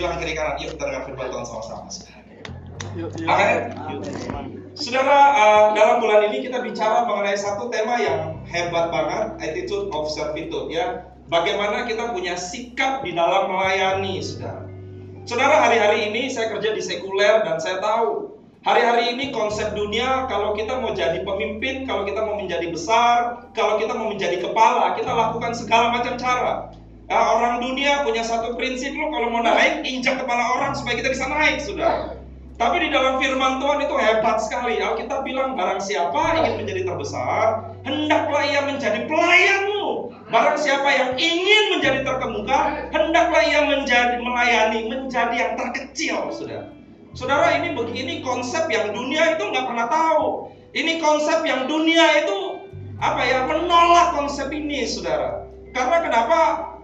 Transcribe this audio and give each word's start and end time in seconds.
bilang 0.00 0.16
kiri 0.16 0.32
kanan, 0.32 0.56
yuk 0.56 0.72
kita 0.74 0.84
dengar 0.88 1.02
firman 1.04 1.28
Tuhan 1.28 1.44
sama-sama. 1.44 1.92
Amin. 3.28 3.58
Saudara, 4.72 5.18
uh, 5.36 5.64
dalam 5.76 6.00
bulan 6.00 6.32
ini 6.32 6.48
kita 6.48 6.64
bicara 6.64 7.04
mengenai 7.04 7.36
satu 7.36 7.68
tema 7.68 8.00
yang 8.00 8.40
hebat 8.48 8.88
banget, 8.88 9.36
attitude 9.44 9.92
of 9.92 10.08
servitude 10.08 10.72
ya. 10.72 11.04
Bagaimana 11.28 11.86
kita 11.86 12.10
punya 12.10 12.34
sikap 12.34 13.04
di 13.04 13.14
dalam 13.14 13.52
melayani, 13.52 14.18
saudara. 14.24 14.66
Saudara, 15.28 15.68
hari-hari 15.68 16.10
ini 16.10 16.32
saya 16.32 16.50
kerja 16.50 16.74
di 16.74 16.82
sekuler 16.82 17.44
dan 17.44 17.60
saya 17.60 17.78
tahu 17.78 18.40
Hari-hari 18.60 19.16
ini 19.16 19.32
konsep 19.32 19.72
dunia 19.72 20.28
kalau 20.28 20.52
kita 20.52 20.84
mau 20.84 20.92
jadi 20.92 21.24
pemimpin, 21.24 21.88
kalau 21.88 22.04
kita 22.04 22.20
mau 22.28 22.36
menjadi 22.36 22.68
besar, 22.68 23.48
kalau 23.56 23.80
kita 23.80 23.96
mau 23.96 24.12
menjadi 24.12 24.36
kepala, 24.36 24.92
kita 25.00 25.08
lakukan 25.08 25.56
segala 25.56 25.96
macam 25.96 26.20
cara. 26.20 26.68
Nah, 27.10 27.42
orang 27.42 27.58
dunia 27.58 28.06
punya 28.06 28.22
satu 28.22 28.54
prinsip 28.54 28.94
lo 28.94 29.10
kalau 29.10 29.34
mau 29.34 29.42
naik 29.42 29.82
injak 29.82 30.22
kepala 30.22 30.62
orang 30.62 30.78
supaya 30.78 31.02
kita 31.02 31.10
bisa 31.10 31.26
naik, 31.26 31.58
sudah. 31.58 32.14
Tapi 32.54 32.86
di 32.86 32.88
dalam 32.94 33.18
firman 33.18 33.58
Tuhan 33.58 33.82
itu 33.82 33.94
hebat 33.98 34.38
sekali. 34.38 34.78
Alkitab 34.78 35.26
bilang 35.26 35.58
barang 35.58 35.82
siapa 35.82 36.38
ingin 36.38 36.62
menjadi 36.62 36.86
terbesar, 36.86 37.74
hendaklah 37.82 38.46
ia 38.46 38.62
menjadi 38.62 39.10
pelayanmu. 39.10 40.14
Barang 40.30 40.54
siapa 40.54 40.86
yang 40.86 41.10
ingin 41.18 41.62
menjadi 41.74 42.06
terkemuka, 42.06 42.86
hendaklah 42.94 43.42
ia 43.42 43.60
menjadi 43.66 44.16
melayani, 44.22 44.80
menjadi 44.86 45.34
yang 45.34 45.52
terkecil, 45.58 46.30
sudah. 46.30 46.70
Saudara 47.18 47.58
ini 47.58 47.74
begini 47.74 48.22
konsep 48.22 48.70
yang 48.70 48.94
dunia 48.94 49.34
itu 49.34 49.50
nggak 49.50 49.66
pernah 49.66 49.90
tahu. 49.90 50.54
Ini 50.78 51.02
konsep 51.02 51.42
yang 51.42 51.66
dunia 51.66 52.22
itu 52.22 52.70
apa 53.02 53.18
ya 53.26 53.50
menolak 53.50 54.14
konsep 54.14 54.46
ini, 54.54 54.86
saudara. 54.86 55.42
Karena 55.74 56.06
kenapa? 56.06 56.40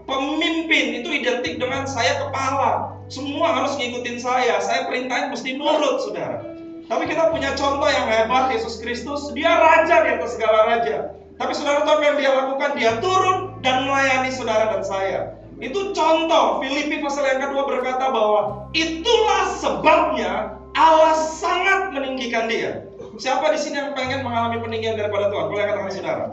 Pemimpin 0.07 1.03
itu 1.03 1.09
identik 1.11 1.59
dengan 1.59 1.83
saya 1.83 2.23
kepala. 2.23 2.95
Semua 3.11 3.51
harus 3.51 3.75
ngikutin 3.75 4.17
saya. 4.23 4.63
Saya 4.63 4.87
perintahin 4.87 5.35
mesti 5.35 5.59
nurut, 5.59 5.99
saudara. 6.07 6.47
Tapi 6.87 7.03
kita 7.11 7.27
punya 7.35 7.51
contoh 7.59 7.91
yang 7.91 8.07
hebat, 8.07 8.47
Yesus 8.55 8.79
Kristus. 8.79 9.35
Dia 9.35 9.51
raja 9.51 10.07
di 10.07 10.09
atas 10.15 10.39
segala 10.39 10.59
raja. 10.71 11.11
Tapi 11.35 11.51
saudara 11.51 11.83
tahu 11.83 11.99
yang 11.99 12.15
dia 12.15 12.31
lakukan? 12.31 12.71
Dia 12.79 12.91
turun 13.03 13.59
dan 13.59 13.83
melayani 13.83 14.31
saudara 14.31 14.71
dan 14.71 14.83
saya. 14.87 15.19
Itu 15.59 15.91
contoh 15.91 16.61
Filipi 16.61 17.01
pasal 17.01 17.27
yang 17.27 17.41
kedua 17.49 17.65
berkata 17.65 18.13
bahwa 18.13 18.69
itulah 18.77 19.45
sebabnya 19.57 20.55
Allah 20.77 21.13
sangat 21.17 21.91
meninggikan 21.91 22.47
dia. 22.47 22.85
Siapa 23.17 23.49
di 23.49 23.59
sini 23.59 23.81
yang 23.81 23.91
pengen 23.97 24.21
mengalami 24.21 24.61
peninggian 24.61 24.95
daripada 24.95 25.33
Tuhan? 25.33 25.49
Boleh 25.49 25.65
katakan 25.65 25.91
saudara. 25.91 26.25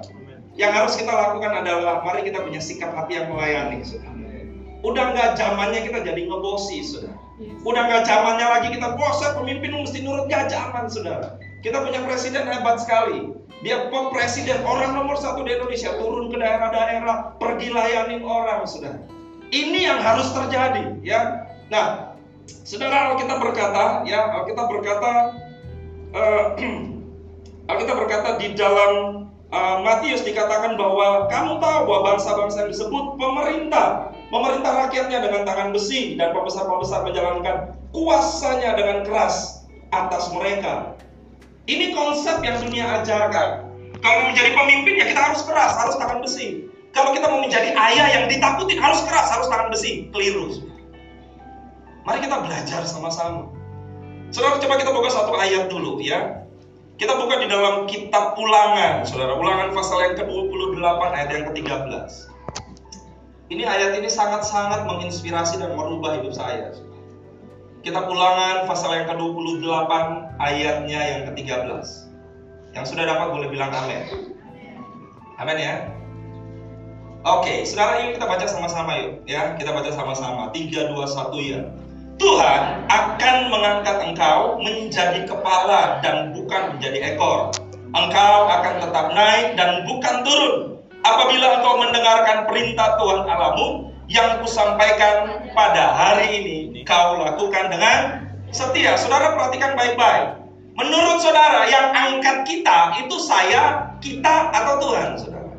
Yang 0.54 0.72
harus 0.72 0.94
kita 0.94 1.10
lakukan 1.10 1.52
adalah 1.66 2.06
mari 2.06 2.22
kita 2.30 2.38
punya 2.38 2.62
sikap 2.62 2.94
hati 2.94 3.18
yang 3.18 3.26
melayani, 3.34 3.82
saudara. 3.82 4.14
Udah 4.86 5.04
nggak 5.10 5.30
zamannya 5.34 5.80
kita 5.82 5.98
jadi 6.06 6.20
ngebosi, 6.30 6.78
saudara. 6.86 7.18
Udah 7.66 7.82
nggak 7.90 8.02
zamannya 8.06 8.46
lagi 8.46 8.68
kita 8.70 8.94
puasa 8.94 9.34
pemimpin 9.34 9.74
mesti 9.74 10.06
nurut 10.06 10.30
ya 10.30 10.46
zaman, 10.46 10.86
saudara. 10.86 11.34
Kita 11.64 11.82
punya 11.82 12.06
presiden 12.06 12.46
hebat 12.46 12.78
sekali. 12.78 13.34
Dia 13.64 13.88
presiden 13.90 14.60
orang 14.62 14.92
nomor 14.92 15.16
satu 15.16 15.42
di 15.42 15.56
Indonesia 15.56 15.96
turun 15.96 16.28
ke 16.28 16.36
daerah-daerah 16.36 17.40
pergi 17.40 17.72
layanin 17.72 18.22
orang, 18.22 18.62
saudara. 18.68 19.00
Ini 19.50 19.90
yang 19.90 19.98
harus 20.04 20.30
terjadi, 20.30 21.00
ya. 21.02 21.50
Nah, 21.72 22.14
saudara 22.62 23.16
kita 23.18 23.40
berkata, 23.42 24.06
ya 24.06 24.44
kita 24.46 24.62
berkata, 24.70 25.10
uh, 26.20 27.76
kita 27.80 27.92
berkata 27.96 28.36
di 28.38 28.52
dalam 28.52 29.24
uh, 29.54 29.78
Matius 29.86 30.26
dikatakan 30.26 30.74
bahwa 30.74 31.30
kamu 31.30 31.62
tahu 31.62 31.80
bahwa 31.86 32.00
bangsa-bangsa 32.14 32.66
yang 32.66 32.70
disebut 32.74 33.04
pemerintah, 33.14 34.10
pemerintah 34.28 34.72
rakyatnya 34.86 35.18
dengan 35.22 35.46
tangan 35.46 35.70
besi 35.70 36.18
dan 36.18 36.34
pembesar-pembesar 36.34 37.06
menjalankan 37.06 37.78
kuasanya 37.94 38.74
dengan 38.74 39.06
keras 39.06 39.64
atas 39.94 40.34
mereka. 40.34 40.98
Ini 41.70 41.94
konsep 41.96 42.42
yang 42.44 42.60
dunia 42.60 43.00
ajarkan. 43.00 43.72
Kalau 44.04 44.20
menjadi 44.28 44.52
pemimpin 44.52 45.00
ya 45.00 45.06
kita 45.08 45.20
harus 45.32 45.40
keras, 45.48 45.72
harus 45.80 45.96
tangan 45.96 46.20
besi. 46.20 46.68
Kalau 46.92 47.16
kita 47.16 47.26
mau 47.26 47.40
menjadi 47.40 47.72
ayah 47.72 48.06
yang 48.20 48.24
ditakutin 48.28 48.76
harus 48.76 49.00
keras, 49.08 49.32
harus 49.32 49.48
tangan 49.48 49.72
besi. 49.72 50.12
Keliru. 50.12 50.60
Mari 52.04 52.20
kita 52.20 52.36
belajar 52.44 52.84
sama-sama. 52.84 53.48
Saudara, 54.28 54.60
coba 54.60 54.76
kita 54.76 54.92
buka 54.92 55.08
satu 55.08 55.32
ayat 55.40 55.72
dulu 55.72 56.04
ya. 56.04 56.43
Kita 56.94 57.18
buka 57.18 57.42
di 57.42 57.50
dalam 57.50 57.90
kitab 57.90 58.38
ulangan, 58.38 59.02
saudara. 59.02 59.34
Ulangan 59.34 59.74
pasal 59.74 59.98
yang 60.06 60.14
ke-28 60.14 61.02
ayat 61.10 61.28
yang 61.34 61.44
ke-13. 61.50 62.06
Ini 63.50 63.62
ayat 63.66 63.98
ini 63.98 64.06
sangat-sangat 64.06 64.86
menginspirasi 64.86 65.58
dan 65.58 65.74
merubah 65.74 66.22
hidup 66.22 66.30
saya. 66.30 66.70
Kita 67.82 67.98
ulangan 67.98 68.70
pasal 68.70 68.94
yang 68.94 69.06
ke-28 69.10 69.92
ayatnya 70.38 71.00
yang 71.02 71.22
ke-13. 71.34 71.82
Yang 72.78 72.84
sudah 72.86 73.04
dapat 73.10 73.28
boleh 73.34 73.48
bilang 73.50 73.74
amin. 73.74 74.30
Amin 75.42 75.58
ya. 75.58 75.90
Oke, 77.26 77.66
saudara 77.66 78.06
yuk 78.06 78.22
kita 78.22 78.26
baca 78.30 78.46
sama-sama 78.46 79.02
yuk 79.02 79.26
ya. 79.26 79.58
Kita 79.58 79.74
baca 79.74 79.90
sama-sama. 79.90 80.54
3 80.54 80.94
2 80.94 80.94
1 80.94 81.42
ya. 81.42 81.60
Tuhan 82.18 82.62
akan 82.86 83.36
mengangkat 83.50 83.96
engkau 84.06 84.58
menjadi 84.62 85.26
kepala 85.26 85.98
dan 86.00 86.30
bukan 86.30 86.76
menjadi 86.76 87.14
ekor. 87.14 87.50
Engkau 87.94 88.36
akan 88.50 88.74
tetap 88.82 89.06
naik 89.14 89.58
dan 89.58 89.82
bukan 89.86 90.14
turun. 90.22 90.54
Apabila 91.04 91.60
engkau 91.60 91.74
mendengarkan 91.82 92.48
perintah 92.48 92.96
Tuhan 92.96 93.28
Allahmu 93.28 93.92
yang 94.08 94.40
kusampaikan 94.40 95.46
pada 95.52 95.84
hari 95.92 96.42
ini 96.42 96.56
kau 96.86 97.18
lakukan 97.20 97.72
dengan 97.72 98.30
setia. 98.54 98.94
Saudara 98.94 99.34
perhatikan 99.34 99.74
baik-baik. 99.74 100.38
Menurut 100.74 101.22
saudara 101.22 101.70
yang 101.70 101.94
angkat 101.94 102.42
kita 102.46 102.98
itu 102.98 103.16
saya, 103.22 103.94
kita 104.02 104.50
atau 104.50 104.74
Tuhan, 104.82 105.10
saudara. 105.18 105.50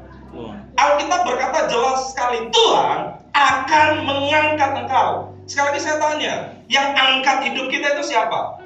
Alkitab 0.76 1.24
berkata 1.24 1.72
jelas 1.72 2.12
sekali 2.12 2.52
Tuhan 2.52 3.16
akan 3.32 3.90
mengangkat 4.04 4.72
engkau. 4.84 5.35
Sekali 5.46 5.78
lagi 5.78 5.82
saya 5.86 5.98
tanya, 6.02 6.34
yang 6.74 6.98
angkat 6.98 7.46
hidup 7.46 7.70
kita 7.70 7.94
itu 7.94 8.04
siapa? 8.10 8.58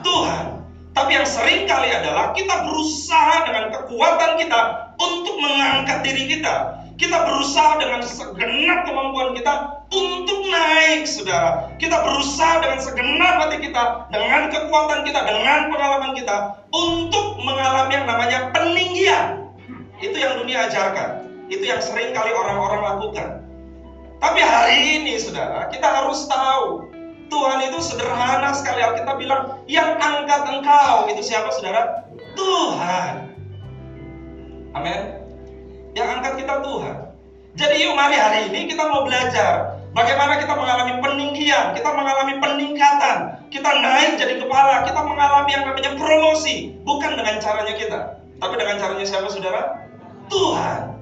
Tuhan. 0.00 0.56
Tapi 0.96 1.10
yang 1.20 1.28
sering 1.28 1.68
kali 1.68 1.92
adalah 1.92 2.32
kita 2.32 2.64
berusaha 2.64 3.44
dengan 3.44 3.68
kekuatan 3.68 4.40
kita 4.40 4.60
untuk 4.96 5.36
mengangkat 5.36 6.00
diri 6.00 6.24
kita. 6.32 6.80
Kita 6.96 7.28
berusaha 7.28 7.76
dengan 7.76 8.00
segenap 8.00 8.88
kemampuan 8.88 9.36
kita 9.36 9.84
untuk 9.92 10.40
naik, 10.48 11.04
saudara. 11.04 11.68
Kita 11.76 12.00
berusaha 12.00 12.62
dengan 12.64 12.80
segenap 12.80 13.34
hati 13.44 13.58
kita, 13.60 14.08
dengan 14.08 14.48
kekuatan 14.48 15.04
kita, 15.04 15.20
dengan 15.28 15.60
pengalaman 15.74 16.12
kita, 16.16 16.36
untuk 16.72 17.36
mengalami 17.44 17.92
yang 18.00 18.06
namanya 18.08 18.38
peninggian. 18.54 19.26
Itu 20.00 20.16
yang 20.16 20.40
dunia 20.40 20.72
ajarkan. 20.72 21.28
Itu 21.52 21.68
yang 21.68 21.84
sering 21.84 22.16
kali 22.16 22.32
orang-orang 22.32 22.80
lakukan. 22.80 23.43
Tapi 24.24 24.40
hari 24.40 24.76
ini, 25.04 25.20
saudara, 25.20 25.68
kita 25.68 25.84
harus 25.84 26.24
tahu 26.24 26.88
Tuhan 27.28 27.60
itu 27.68 27.76
sederhana 27.84 28.56
sekali. 28.56 28.80
Kita 28.80 29.20
bilang, 29.20 29.60
yang 29.68 30.00
angkat 30.00 30.48
engkau 30.48 31.12
itu 31.12 31.20
siapa, 31.20 31.52
saudara? 31.52 32.08
Tuhan. 32.32 33.36
Amin. 34.72 35.00
Yang 35.92 36.08
angkat 36.08 36.32
kita 36.40 36.54
Tuhan. 36.64 36.96
Jadi 37.54 37.86
yuk 37.86 37.94
mari 37.94 38.18
hari 38.18 38.50
ini 38.50 38.66
kita 38.66 38.82
mau 38.90 39.06
belajar 39.06 39.78
bagaimana 39.94 40.42
kita 40.42 40.58
mengalami 40.58 40.98
peninggian, 40.98 41.70
kita 41.70 41.86
mengalami 41.86 42.34
peningkatan, 42.42 43.46
kita 43.54 43.70
naik 43.78 44.18
jadi 44.18 44.42
kepala, 44.42 44.82
kita 44.82 45.00
mengalami 45.06 45.54
yang 45.54 45.62
namanya 45.70 45.94
promosi, 45.94 46.74
bukan 46.82 47.14
dengan 47.14 47.38
caranya 47.38 47.74
kita, 47.78 47.98
tapi 48.42 48.54
dengan 48.58 48.76
caranya 48.82 49.06
siapa 49.06 49.30
saudara? 49.30 49.86
Tuhan. 50.26 50.93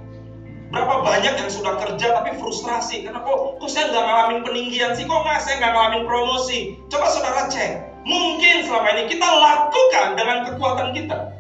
Banyak 1.22 1.38
yang 1.38 1.54
sudah 1.54 1.78
kerja 1.78 2.18
tapi 2.18 2.34
frustrasi 2.34 3.06
karena 3.06 3.22
kok, 3.22 3.62
kok 3.62 3.70
saya 3.70 3.94
nggak 3.94 4.04
ngalamin 4.10 4.40
peninggian 4.42 4.90
sih, 4.98 5.06
kok 5.06 5.22
nggak 5.22 5.38
saya 5.38 5.62
nggak 5.62 5.70
ngalamin 5.70 6.02
promosi? 6.02 6.74
Coba 6.90 7.06
saudara 7.14 7.46
cek, 7.46 8.02
mungkin 8.02 8.66
selama 8.66 8.90
ini 8.98 9.06
kita 9.06 9.22
lakukan 9.30 10.18
dengan 10.18 10.38
kekuatan 10.50 10.90
kita, 10.90 11.30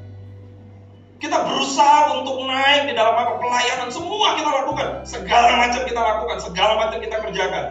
kita 1.18 1.34
berusaha 1.34 2.14
untuk 2.14 2.46
naik 2.46 2.86
di 2.86 2.94
dalam 2.94 3.10
apa 3.10 3.42
pelayanan 3.42 3.90
semua 3.90 4.38
kita 4.38 4.50
lakukan, 4.54 4.88
segala 5.02 5.50
macam 5.50 5.82
kita 5.82 5.98
lakukan, 5.98 6.38
segala 6.38 6.72
macam 6.78 6.98
kita 7.02 7.16
kerjakan. 7.18 7.66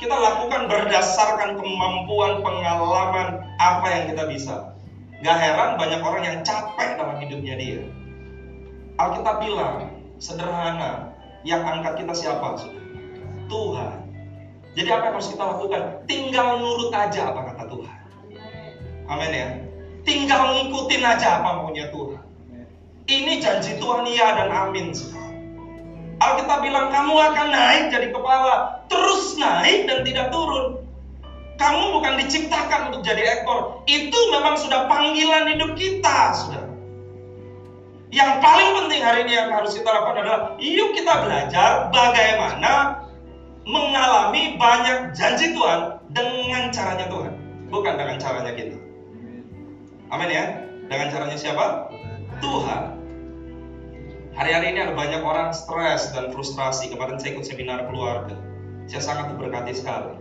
Kita 0.00 0.16
lakukan 0.16 0.64
berdasarkan 0.64 1.60
kemampuan 1.60 2.40
pengalaman 2.40 3.44
apa 3.60 3.86
yang 3.92 4.04
kita 4.16 4.24
bisa. 4.32 4.56
Gak 5.20 5.36
heran 5.36 5.76
banyak 5.76 6.00
orang 6.00 6.24
yang 6.24 6.38
capek 6.40 6.96
dalam 6.96 7.20
hidupnya 7.20 7.52
dia. 7.60 7.84
Alkitab 8.96 9.44
bilang 9.44 9.92
sederhana, 10.16 11.09
yang 11.46 11.64
angkat 11.64 12.04
kita 12.04 12.12
siapa? 12.12 12.60
Tuhan. 13.48 13.96
Jadi 14.78 14.88
apa 14.92 15.02
yang 15.10 15.14
harus 15.18 15.30
kita 15.34 15.44
lakukan? 15.44 15.82
Tinggal 16.06 16.62
nurut 16.62 16.94
aja 16.94 17.34
apa 17.34 17.40
kata 17.52 17.64
Tuhan. 17.66 17.98
Amin 19.10 19.32
ya. 19.34 19.48
Tinggal 20.06 20.40
ngikutin 20.54 21.02
aja 21.02 21.42
apa 21.42 21.60
maunya 21.60 21.90
Tuhan. 21.90 22.22
Ini 23.10 23.42
janji 23.42 23.74
Tuhan 23.82 24.06
iya 24.06 24.38
dan 24.38 24.48
amin. 24.54 24.94
Alkitab 26.20 26.60
bilang 26.62 26.92
kamu 26.92 27.16
akan 27.16 27.48
naik 27.48 27.84
jadi 27.90 28.12
kepala, 28.12 28.84
terus 28.92 29.34
naik 29.40 29.88
dan 29.88 30.04
tidak 30.04 30.28
turun. 30.30 30.84
Kamu 31.56 31.96
bukan 31.96 32.20
diciptakan 32.24 32.92
untuk 32.92 33.02
jadi 33.04 33.40
ekor. 33.40 33.84
Itu 33.88 34.16
memang 34.32 34.56
sudah 34.60 34.88
panggilan 34.88 35.48
hidup 35.48 35.76
kita, 35.76 36.18
sudah. 36.36 36.59
Yang 38.10 38.32
paling 38.42 38.70
penting 38.74 39.02
hari 39.06 39.18
ini 39.26 39.38
yang 39.38 39.54
harus 39.54 39.74
kita 39.78 39.86
lakukan 39.86 40.26
adalah 40.26 40.42
yuk 40.58 40.90
kita 40.98 41.14
belajar 41.22 41.70
bagaimana 41.94 43.06
mengalami 43.62 44.58
banyak 44.58 45.14
janji 45.14 45.54
Tuhan 45.54 46.02
dengan 46.10 46.74
caranya 46.74 47.06
Tuhan, 47.06 47.32
bukan 47.70 47.94
dengan 47.94 48.16
caranya 48.18 48.52
kita. 48.58 48.78
Amin 50.10 50.30
ya. 50.30 50.44
Dengan 50.90 51.06
caranya 51.14 51.38
siapa? 51.38 51.86
Tuhan. 52.42 52.98
Hari-hari 54.34 54.74
ini 54.74 54.78
ada 54.90 54.94
banyak 54.98 55.22
orang 55.22 55.54
stres 55.54 56.10
dan 56.10 56.34
frustrasi. 56.34 56.90
Kemarin 56.90 57.22
saya 57.22 57.38
ikut 57.38 57.46
seminar 57.46 57.86
keluarga. 57.86 58.34
Saya 58.90 59.02
sangat 59.06 59.38
diberkati 59.38 59.70
sekali 59.70 60.18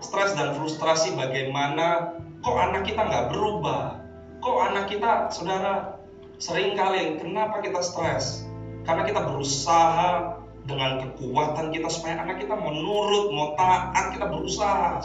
stres 0.00 0.32
dan 0.34 0.56
frustrasi 0.56 1.12
bagaimana 1.14 2.16
kok 2.40 2.56
anak 2.56 2.88
kita 2.88 3.04
nggak 3.04 3.28
berubah 3.30 4.00
kok 4.40 4.58
anak 4.72 4.88
kita 4.88 5.28
saudara 5.28 6.00
sering 6.40 6.72
kali 6.72 7.20
kenapa 7.20 7.60
kita 7.60 7.84
stres 7.84 8.48
karena 8.88 9.04
kita 9.04 9.20
berusaha 9.28 10.40
dengan 10.64 11.04
kekuatan 11.04 11.68
kita 11.68 11.88
supaya 11.92 12.24
anak 12.24 12.40
kita 12.40 12.56
menurut 12.56 13.28
mau 13.32 13.52
taat 13.54 14.16
kita 14.16 14.26
berusaha. 14.28 15.04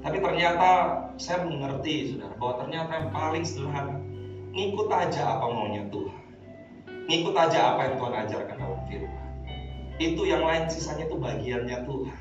Tapi 0.00 0.16
ternyata 0.20 0.70
saya 1.20 1.44
mengerti 1.44 2.16
saudara 2.16 2.34
bahwa 2.40 2.54
ternyata 2.64 2.90
yang 2.96 3.08
paling 3.12 3.44
sederhana 3.44 3.96
ngikut 4.52 4.88
aja 4.92 5.22
apa 5.36 5.44
maunya 5.48 5.84
Tuhan. 5.88 6.24
Ngikut 7.08 7.34
aja 7.36 7.58
apa 7.74 7.80
yang 7.88 7.94
Tuhan 8.00 8.14
ajarkan 8.28 8.56
dalam 8.60 8.80
firman. 8.88 9.16
Itu 10.00 10.22
yang 10.24 10.44
lain 10.44 10.64
sisanya 10.72 11.04
itu 11.08 11.16
bagiannya 11.20 11.84
Tuhan 11.84 12.20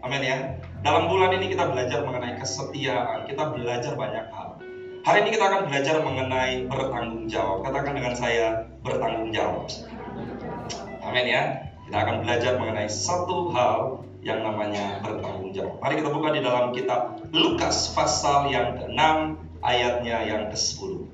Amin 0.00 0.24
ya. 0.24 0.56
Dalam 0.80 1.12
bulan 1.12 1.36
ini 1.36 1.52
kita 1.52 1.68
belajar 1.68 2.00
mengenai 2.08 2.40
kesetiaan, 2.40 3.28
kita 3.28 3.52
belajar 3.52 3.92
banyak 4.00 4.32
hal. 4.32 4.49
Hari 5.00 5.24
ini 5.24 5.30
kita 5.32 5.44
akan 5.48 5.72
belajar 5.72 5.96
mengenai 6.04 6.68
bertanggung 6.68 7.24
jawab. 7.24 7.64
Katakan 7.64 7.96
dengan 7.96 8.12
saya 8.12 8.68
bertanggung 8.84 9.32
jawab. 9.32 9.64
Amin 11.00 11.24
ya. 11.24 11.72
Kita 11.88 11.96
akan 12.04 12.16
belajar 12.20 12.60
mengenai 12.60 12.84
satu 12.84 13.48
hal 13.56 14.04
yang 14.20 14.44
namanya 14.44 15.00
bertanggung 15.00 15.56
jawab. 15.56 15.80
Mari 15.80 16.04
kita 16.04 16.10
buka 16.12 16.28
di 16.36 16.40
dalam 16.44 16.76
kitab 16.76 17.16
Lukas 17.32 17.96
pasal 17.96 18.52
yang 18.52 18.76
ke-6 18.76 19.00
ayatnya 19.64 20.16
yang 20.28 20.42
ke-10. 20.52 21.08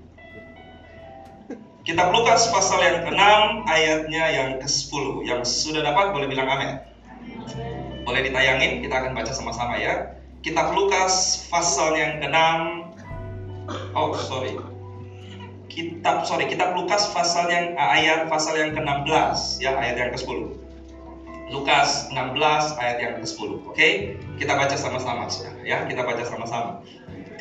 Kitab 1.86 2.10
Lukas 2.10 2.50
pasal 2.50 2.82
yang 2.82 2.98
ke-6 3.06 3.22
ayatnya 3.70 4.24
yang 4.34 4.50
ke-10. 4.58 5.30
Yang 5.30 5.40
sudah 5.46 5.86
dapat 5.86 6.10
boleh 6.10 6.26
bilang 6.26 6.50
amin. 6.50 6.82
Boleh 8.02 8.26
ditayangin, 8.26 8.82
kita 8.82 8.94
akan 8.98 9.14
baca 9.14 9.30
sama-sama 9.30 9.78
ya. 9.78 10.18
Kitab 10.42 10.74
Lukas 10.74 11.46
pasal 11.46 11.94
yang 11.94 12.18
ke-6 12.18 12.38
Oh, 13.96 14.12
sorry. 14.12 14.52
Kitab 15.72 16.28
sorry, 16.28 16.52
kitab 16.52 16.76
Lukas 16.76 17.08
pasal 17.16 17.48
yang 17.48 17.80
ayat 17.80 18.28
pasal 18.28 18.60
yang 18.60 18.76
ke-16 18.76 19.64
ya, 19.64 19.72
ayat 19.72 19.96
yang 19.96 20.10
ke-10. 20.12 20.52
Lukas 21.48 22.12
16 22.12 22.76
ayat 22.76 22.96
yang 23.00 23.12
ke-10. 23.16 23.50
Oke? 23.64 23.72
Okay? 23.72 23.92
Kita 24.36 24.52
baca 24.52 24.76
sama-sama 24.76 25.24
ya. 25.64 25.88
Kita 25.88 26.04
baca 26.04 26.20
sama-sama. 26.28 26.84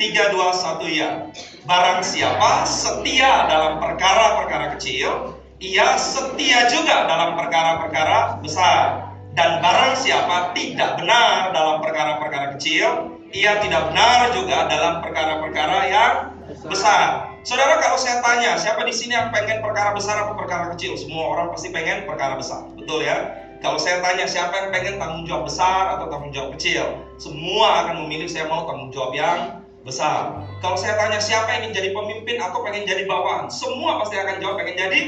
2 0.00 0.32
1 0.32 0.96
ya. 0.96 1.28
Barang 1.68 2.00
siapa 2.00 2.64
setia 2.64 3.52
dalam 3.52 3.76
perkara-perkara 3.76 4.80
kecil, 4.80 5.36
ia 5.60 6.00
setia 6.00 6.72
juga 6.72 7.04
dalam 7.04 7.36
perkara-perkara 7.36 8.40
besar. 8.40 9.12
Dan 9.36 9.60
barang 9.60 10.00
siapa 10.00 10.56
tidak 10.56 11.04
benar 11.04 11.52
dalam 11.52 11.84
perkara-perkara 11.84 12.56
kecil, 12.56 13.12
ia 13.36 13.60
tidak 13.60 13.92
benar 13.92 14.32
juga 14.32 14.64
dalam 14.72 15.04
perkara-perkara 15.04 15.78
yang 15.92 16.35
besar. 16.46 17.34
Saudara, 17.46 17.78
kalau 17.78 17.98
saya 17.98 18.22
tanya, 18.22 18.58
siapa 18.58 18.82
di 18.82 18.94
sini 18.94 19.14
yang 19.14 19.30
pengen 19.30 19.62
perkara 19.62 19.94
besar 19.94 20.26
atau 20.26 20.34
perkara 20.34 20.74
kecil? 20.74 20.98
Semua 20.98 21.34
orang 21.34 21.46
pasti 21.54 21.70
pengen 21.70 22.06
perkara 22.06 22.34
besar, 22.38 22.66
betul 22.74 23.02
ya? 23.02 23.46
Kalau 23.64 23.80
saya 23.80 24.04
tanya 24.04 24.28
siapa 24.28 24.52
yang 24.52 24.68
pengen 24.70 24.94
tanggung 25.00 25.24
jawab 25.24 25.48
besar 25.48 25.96
atau 25.96 26.06
tanggung 26.12 26.30
jawab 26.30 26.54
kecil, 26.58 27.02
semua 27.16 27.86
akan 27.86 28.04
memilih 28.06 28.28
saya 28.28 28.46
mau 28.46 28.68
tanggung 28.68 28.92
jawab 28.92 29.16
yang 29.16 29.38
besar. 29.86 30.44
Kalau 30.60 30.76
saya 30.76 30.98
tanya 30.98 31.22
siapa 31.22 31.46
yang 31.56 31.70
ingin 31.70 31.74
jadi 31.78 31.88
pemimpin 31.94 32.36
atau 32.42 32.60
pengen 32.66 32.84
jadi 32.84 33.06
bawahan, 33.06 33.46
semua 33.48 34.02
pasti 34.02 34.18
akan 34.18 34.42
jawab 34.42 34.58
pengen 34.60 34.76
jadi 34.76 35.00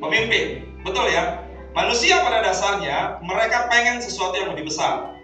pemimpin, 0.00 0.46
betul 0.82 1.06
ya? 1.06 1.44
Manusia 1.76 2.18
pada 2.24 2.42
dasarnya 2.42 3.22
mereka 3.22 3.68
pengen 3.70 4.02
sesuatu 4.02 4.34
yang 4.34 4.50
lebih 4.56 4.66
besar. 4.66 5.14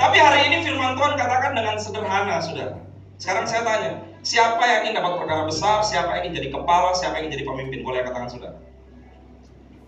Tapi 0.00 0.16
hari 0.16 0.48
ini 0.48 0.64
firman 0.64 0.96
Tuhan 0.96 1.12
katakan 1.18 1.52
dengan 1.52 1.76
sederhana 1.76 2.40
sudah. 2.40 2.80
Sekarang 3.20 3.44
saya 3.44 3.60
tanya, 3.60 4.00
siapa 4.20 4.60
yang 4.60 4.80
ingin 4.84 5.00
dapat 5.00 5.12
perkara 5.20 5.42
besar, 5.48 5.80
siapa 5.84 6.20
yang 6.20 6.22
ingin 6.30 6.36
jadi 6.44 6.48
kepala, 6.52 6.92
siapa 6.92 7.20
yang 7.20 7.28
ingin 7.28 7.36
jadi 7.40 7.46
pemimpin? 7.48 7.80
Boleh 7.84 8.00
katakan 8.04 8.30
sudah. 8.30 8.52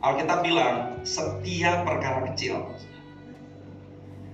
Alkitab 0.03 0.39
bilang, 0.43 0.99
setiap 1.07 1.87
perkara 1.87 2.27
kecil. 2.33 2.67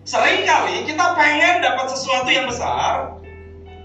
Seringkali 0.09 0.89
kita 0.89 1.05
pengen 1.13 1.61
dapat 1.61 1.87
sesuatu 1.93 2.31
yang 2.33 2.49
besar, 2.49 3.21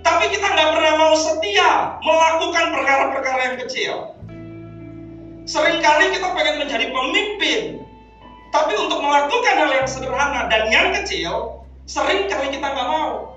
tapi 0.07 0.31
kita 0.31 0.47
nggak 0.47 0.69
pernah 0.71 0.93
mau 0.95 1.13
setia 1.19 1.99
melakukan 1.99 2.65
perkara-perkara 2.71 3.41
yang 3.51 3.57
kecil. 3.67 3.93
Seringkali 5.43 6.15
kita 6.15 6.31
pengen 6.31 6.63
menjadi 6.63 6.87
pemimpin, 6.87 7.83
tapi 8.55 8.73
untuk 8.79 9.03
melakukan 9.03 9.55
hal 9.59 9.71
yang 9.75 9.87
sederhana 9.89 10.47
dan 10.47 10.71
yang 10.71 10.95
kecil, 10.95 11.67
sering 11.83 12.31
kali 12.31 12.47
kita 12.55 12.63
nggak 12.63 12.87
mau. 12.87 13.32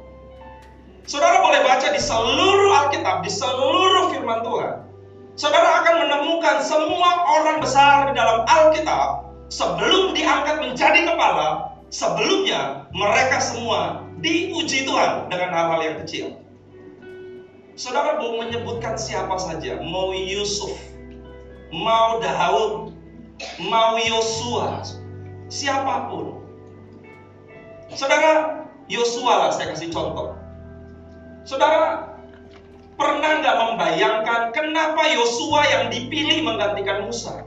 Saudara 1.07 1.39
boleh 1.39 1.63
baca 1.63 1.87
di 1.95 2.03
seluruh 2.03 2.71
Alkitab, 2.83 3.23
di 3.23 3.31
seluruh 3.31 4.11
firman 4.11 4.43
Tuhan. 4.43 4.75
Saudara 5.39 5.87
akan 5.87 5.95
menemukan 6.03 6.59
semua 6.67 7.23
orang 7.31 7.63
besar 7.63 8.11
di 8.11 8.19
dalam 8.19 8.43
Alkitab 8.43 9.31
sebelum 9.47 10.19
diangkat 10.19 10.67
menjadi 10.67 11.07
kepala, 11.07 11.79
sebelumnya 11.95 12.91
mereka 12.91 13.39
semua 13.39 14.03
diuji 14.19 14.83
Tuhan 14.83 15.31
dengan 15.31 15.55
hal-hal 15.55 15.81
yang 15.87 15.97
kecil. 16.03 16.27
Saudara 17.79 18.19
mau 18.19 18.43
menyebutkan 18.43 18.99
siapa 18.99 19.39
saja, 19.39 19.79
mau 19.79 20.11
Yusuf, 20.11 20.75
mau 21.71 22.19
Daud, 22.19 22.91
mau 23.63 23.95
Yosua, 23.95 24.83
siapa 25.47 26.11
pun. 26.11 26.43
Saudara, 27.95 28.65
Yosua 28.91 29.47
lah 29.47 29.51
saya 29.55 29.71
kasih 29.71 29.95
contoh. 29.95 30.46
Saudara, 31.47 32.19
pernah 32.99 33.39
nggak 33.39 33.57
membayangkan 33.71 34.51
kenapa 34.51 34.99
Yosua 35.15 35.63
yang 35.71 35.95
dipilih 35.95 36.43
menggantikan 36.43 37.07
Musa? 37.07 37.47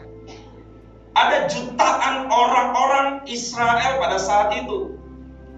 Ada 1.19 1.51
jutaan 1.51 2.31
orang-orang 2.31 3.27
Israel 3.27 3.99
pada 3.99 4.15
saat 4.15 4.55
itu. 4.55 4.95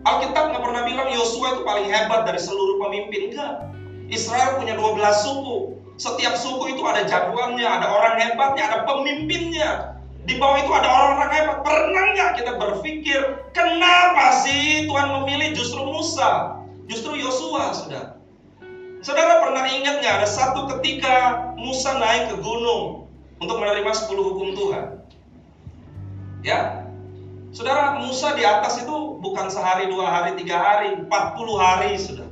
Alkitab 0.09 0.57
nggak 0.57 0.63
pernah 0.65 0.81
bilang 0.89 1.13
Yosua 1.13 1.53
itu 1.53 1.61
paling 1.61 1.85
hebat 1.85 2.25
dari 2.25 2.41
seluruh 2.41 2.81
pemimpin. 2.81 3.29
Enggak. 3.29 3.69
Israel 4.09 4.57
punya 4.57 4.73
12 4.73 4.97
suku. 5.21 5.57
Setiap 6.01 6.33
suku 6.33 6.73
itu 6.73 6.81
ada 6.81 7.05
jagoannya, 7.05 7.69
ada 7.69 7.93
orang 7.93 8.25
hebatnya, 8.25 8.73
ada 8.73 8.89
pemimpinnya. 8.89 10.01
Di 10.25 10.41
bawah 10.41 10.57
itu 10.57 10.71
ada 10.73 10.89
orang-orang 10.89 11.29
hebat. 11.29 11.57
Pernah 11.61 12.03
nggak 12.17 12.31
kita 12.41 12.51
berpikir, 12.57 13.21
kenapa 13.53 14.41
sih 14.41 14.89
Tuhan 14.89 15.13
memilih 15.21 15.53
justru 15.53 15.85
Musa, 15.85 16.57
justru 16.89 17.21
Yosua, 17.21 17.77
sudah? 17.77 18.20
Saudara 19.01 19.41
pernah 19.41 19.65
ingat 19.65 19.97
nggak 19.97 20.15
ada 20.21 20.29
satu 20.29 20.69
ketika 20.77 21.49
Musa 21.57 21.97
naik 21.97 22.29
ke 22.29 22.37
gunung 22.37 23.09
untuk 23.41 23.57
menerima 23.57 23.89
10 23.89 24.13
hukum 24.13 24.53
Tuhan? 24.53 24.85
Ya, 26.45 26.85
Saudara 27.51 27.97
Musa 27.97 28.37
di 28.37 28.47
atas 28.47 28.79
itu 28.79 29.19
bukan 29.19 29.51
sehari, 29.51 29.91
dua 29.91 30.07
hari, 30.07 30.39
tiga 30.39 30.55
hari, 30.55 30.95
40 31.03 31.09
hari 31.59 31.97
sudah. 31.99 32.29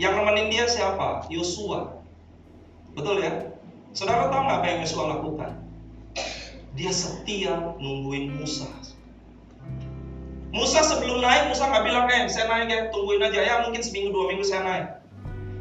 Yang 0.00 0.12
nemenin 0.18 0.48
dia 0.50 0.64
siapa? 0.66 1.28
Yosua. 1.28 2.02
Betul 2.96 3.22
ya? 3.22 3.52
Saudara 3.94 4.32
tahu 4.32 4.42
nggak 4.42 4.58
apa 4.58 4.66
yang 4.66 4.78
Yosua 4.82 5.04
lakukan? 5.20 5.52
Dia 6.74 6.90
setia 6.90 7.76
nungguin 7.78 8.40
Musa. 8.40 8.66
Musa 10.50 10.80
sebelum 10.82 11.22
naik, 11.22 11.52
Musa 11.52 11.70
nggak 11.70 11.84
bilang, 11.86 12.08
eh 12.10 12.26
saya 12.26 12.50
naik 12.50 12.66
ya, 12.72 12.78
tungguin 12.90 13.22
aja 13.22 13.40
ya, 13.44 13.54
mungkin 13.62 13.84
seminggu 13.84 14.10
dua 14.10 14.34
minggu 14.34 14.42
saya 14.42 14.62
naik. 14.66 14.99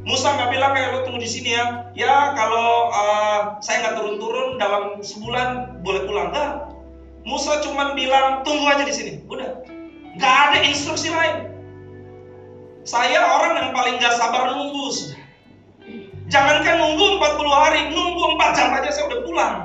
Musa 0.07 0.31
nggak 0.31 0.49
bilang 0.55 0.71
kayak 0.71 0.95
lo 0.95 0.99
tunggu 1.03 1.19
di 1.19 1.27
sini 1.27 1.59
ya, 1.59 1.91
ya 1.91 2.31
kalau 2.31 2.87
uh, 2.87 3.59
saya 3.59 3.83
nggak 3.83 3.95
turun-turun 3.99 4.55
dalam 4.55 5.03
sebulan 5.03 5.79
boleh 5.83 6.07
pulang 6.07 6.31
nggak? 6.31 6.71
Musa 7.27 7.59
cuma 7.59 7.91
bilang 7.99 8.47
tunggu 8.47 8.63
aja 8.71 8.87
di 8.87 8.95
sini, 8.95 9.11
udah, 9.27 9.59
nggak 10.15 10.35
ada 10.49 10.59
instruksi 10.63 11.11
lain. 11.11 11.51
Saya 12.87 13.21
orang 13.21 13.53
yang 13.59 13.69
paling 13.75 13.99
nggak 13.99 14.15
sabar 14.15 14.55
nunggu. 14.55 15.13
Jangankan 16.31 16.79
nunggu 16.79 17.19
40 17.19 17.49
hari, 17.51 17.79
nunggu 17.91 18.23
4 18.39 18.55
jam 18.55 18.69
aja 18.71 18.89
saya 18.93 19.05
udah 19.11 19.21
pulang. 19.27 19.55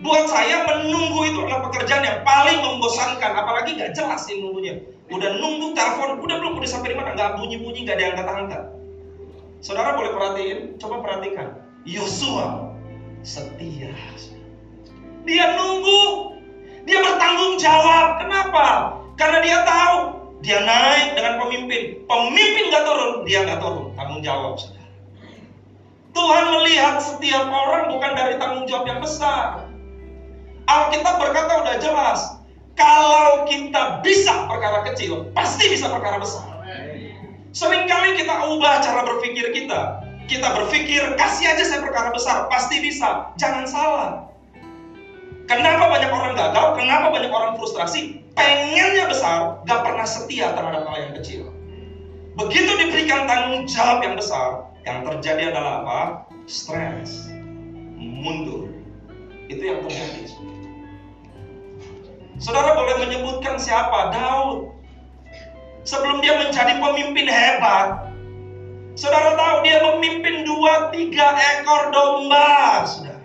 Buat 0.00 0.28
saya 0.28 0.64
menunggu 0.68 1.20
itu 1.24 1.38
adalah 1.44 1.68
pekerjaan 1.68 2.04
yang 2.04 2.20
paling 2.24 2.58
membosankan, 2.64 3.32
apalagi 3.32 3.76
nggak 3.76 3.92
jelas 3.92 4.24
sih 4.24 4.40
nunggunya. 4.40 4.80
Udah 5.12 5.36
nunggu 5.36 5.72
telepon, 5.76 6.20
udah 6.20 6.36
belum 6.40 6.58
udah 6.58 6.70
sampai 6.70 6.92
di 6.92 6.96
mana? 6.96 7.12
Nggak 7.12 7.38
bunyi-bunyi, 7.38 7.84
nggak 7.84 7.98
diangkat-angkat. 7.98 8.75
Saudara 9.66 9.98
boleh 9.98 10.14
perhatiin, 10.14 10.78
coba 10.78 11.02
perhatikan. 11.02 11.58
Yosua 11.82 12.70
setia. 13.26 13.90
Dia 15.26 15.58
nunggu, 15.58 16.38
dia 16.86 17.02
bertanggung 17.02 17.58
jawab. 17.58 18.22
Kenapa? 18.22 18.94
Karena 19.18 19.42
dia 19.42 19.58
tahu 19.66 20.22
dia 20.38 20.62
naik 20.62 21.18
dengan 21.18 21.42
pemimpin. 21.42 21.98
Pemimpin 22.06 22.64
nggak 22.70 22.84
turun, 22.86 23.12
dia 23.26 23.42
nggak 23.42 23.58
turun. 23.58 23.90
Tanggung 23.98 24.22
jawab, 24.22 24.54
saudara. 24.54 24.86
Tuhan 26.14 26.44
melihat 26.46 27.02
setiap 27.02 27.50
orang 27.50 27.90
bukan 27.90 28.12
dari 28.14 28.38
tanggung 28.38 28.70
jawab 28.70 28.86
yang 28.86 29.02
besar. 29.02 29.66
Alkitab 30.70 31.18
berkata 31.18 31.66
udah 31.66 31.76
jelas, 31.82 32.38
kalau 32.78 33.42
kita 33.50 33.98
bisa 34.06 34.46
perkara 34.46 34.86
kecil, 34.94 35.26
pasti 35.34 35.74
bisa 35.74 35.90
perkara 35.90 36.22
besar. 36.22 36.55
Seringkali 37.56 38.20
kita 38.20 38.52
ubah 38.52 38.84
cara 38.84 39.00
berpikir 39.08 39.48
kita. 39.56 40.04
Kita 40.28 40.48
berpikir, 40.60 41.16
kasih 41.16 41.56
aja 41.56 41.64
saya 41.64 41.80
perkara 41.80 42.12
besar, 42.12 42.52
pasti 42.52 42.84
bisa. 42.84 43.32
Jangan 43.40 43.64
salah. 43.64 44.28
Kenapa 45.48 45.88
banyak 45.88 46.12
orang 46.12 46.36
gagal? 46.36 46.76
Kenapa 46.76 47.16
banyak 47.16 47.32
orang 47.32 47.56
frustrasi? 47.56 48.20
Pengennya 48.36 49.08
besar, 49.08 49.64
gak 49.64 49.88
pernah 49.88 50.04
setia 50.04 50.52
terhadap 50.52 50.84
hal 50.84 50.96
yang 51.00 51.14
kecil. 51.16 51.48
Begitu 52.36 52.76
diberikan 52.76 53.24
tanggung 53.24 53.64
jawab 53.64 54.04
yang 54.04 54.20
besar, 54.20 54.68
yang 54.84 55.08
terjadi 55.08 55.56
adalah 55.56 55.80
apa? 55.80 56.00
Stres, 56.44 57.32
mundur. 57.96 58.68
Itu 59.48 59.64
yang 59.64 59.80
terjadi. 59.88 60.28
Saudara 62.36 62.76
boleh 62.76 63.08
menyebutkan 63.08 63.56
siapa? 63.56 64.12
Daud. 64.12 64.75
Sebelum 65.86 66.18
dia 66.18 66.34
menjadi 66.34 66.82
pemimpin 66.82 67.30
hebat, 67.30 68.10
saudara 68.98 69.38
tahu 69.38 69.62
dia 69.62 69.78
memimpin 69.86 70.42
dua 70.42 70.90
tiga 70.90 71.30
ekor 71.38 71.94
domba, 71.94 72.82
saudara. 72.82 73.22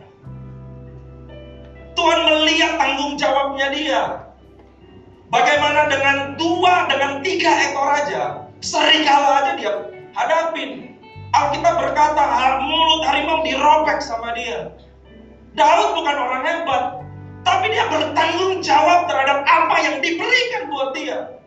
Tuhan 1.97 2.19
melihat 2.21 2.77
tanggung 2.77 3.17
jawabnya 3.17 3.67
dia. 3.73 4.01
Bagaimana 5.33 5.89
dengan 5.89 6.37
dua, 6.37 6.85
dengan 6.85 7.25
tiga 7.25 7.49
ekor 7.49 7.87
aja, 7.97 8.45
serigala 8.61 9.41
aja 9.41 9.51
dia 9.57 9.73
hadapin. 10.13 11.01
Alkitab 11.33 11.81
berkata 11.81 12.61
mulut 12.61 13.01
harimau 13.09 13.41
dirobek 13.41 14.05
sama 14.05 14.37
dia. 14.37 14.69
Daud 15.57 15.97
bukan 15.97 16.13
orang 16.13 16.45
hebat, 16.45 16.83
tapi 17.41 17.73
dia 17.73 17.89
bertanggung 17.89 18.61
jawab 18.61 19.09
terhadap 19.09 19.41
apa 19.49 19.75
yang 19.81 19.97
diberikan 19.97 20.69
buat 20.69 20.93
dia. 20.93 21.40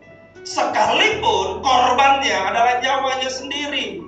Sekalipun 0.45 1.65
korbannya 1.65 2.37
adalah 2.37 2.77
nyawanya 2.77 3.29
sendiri. 3.33 4.05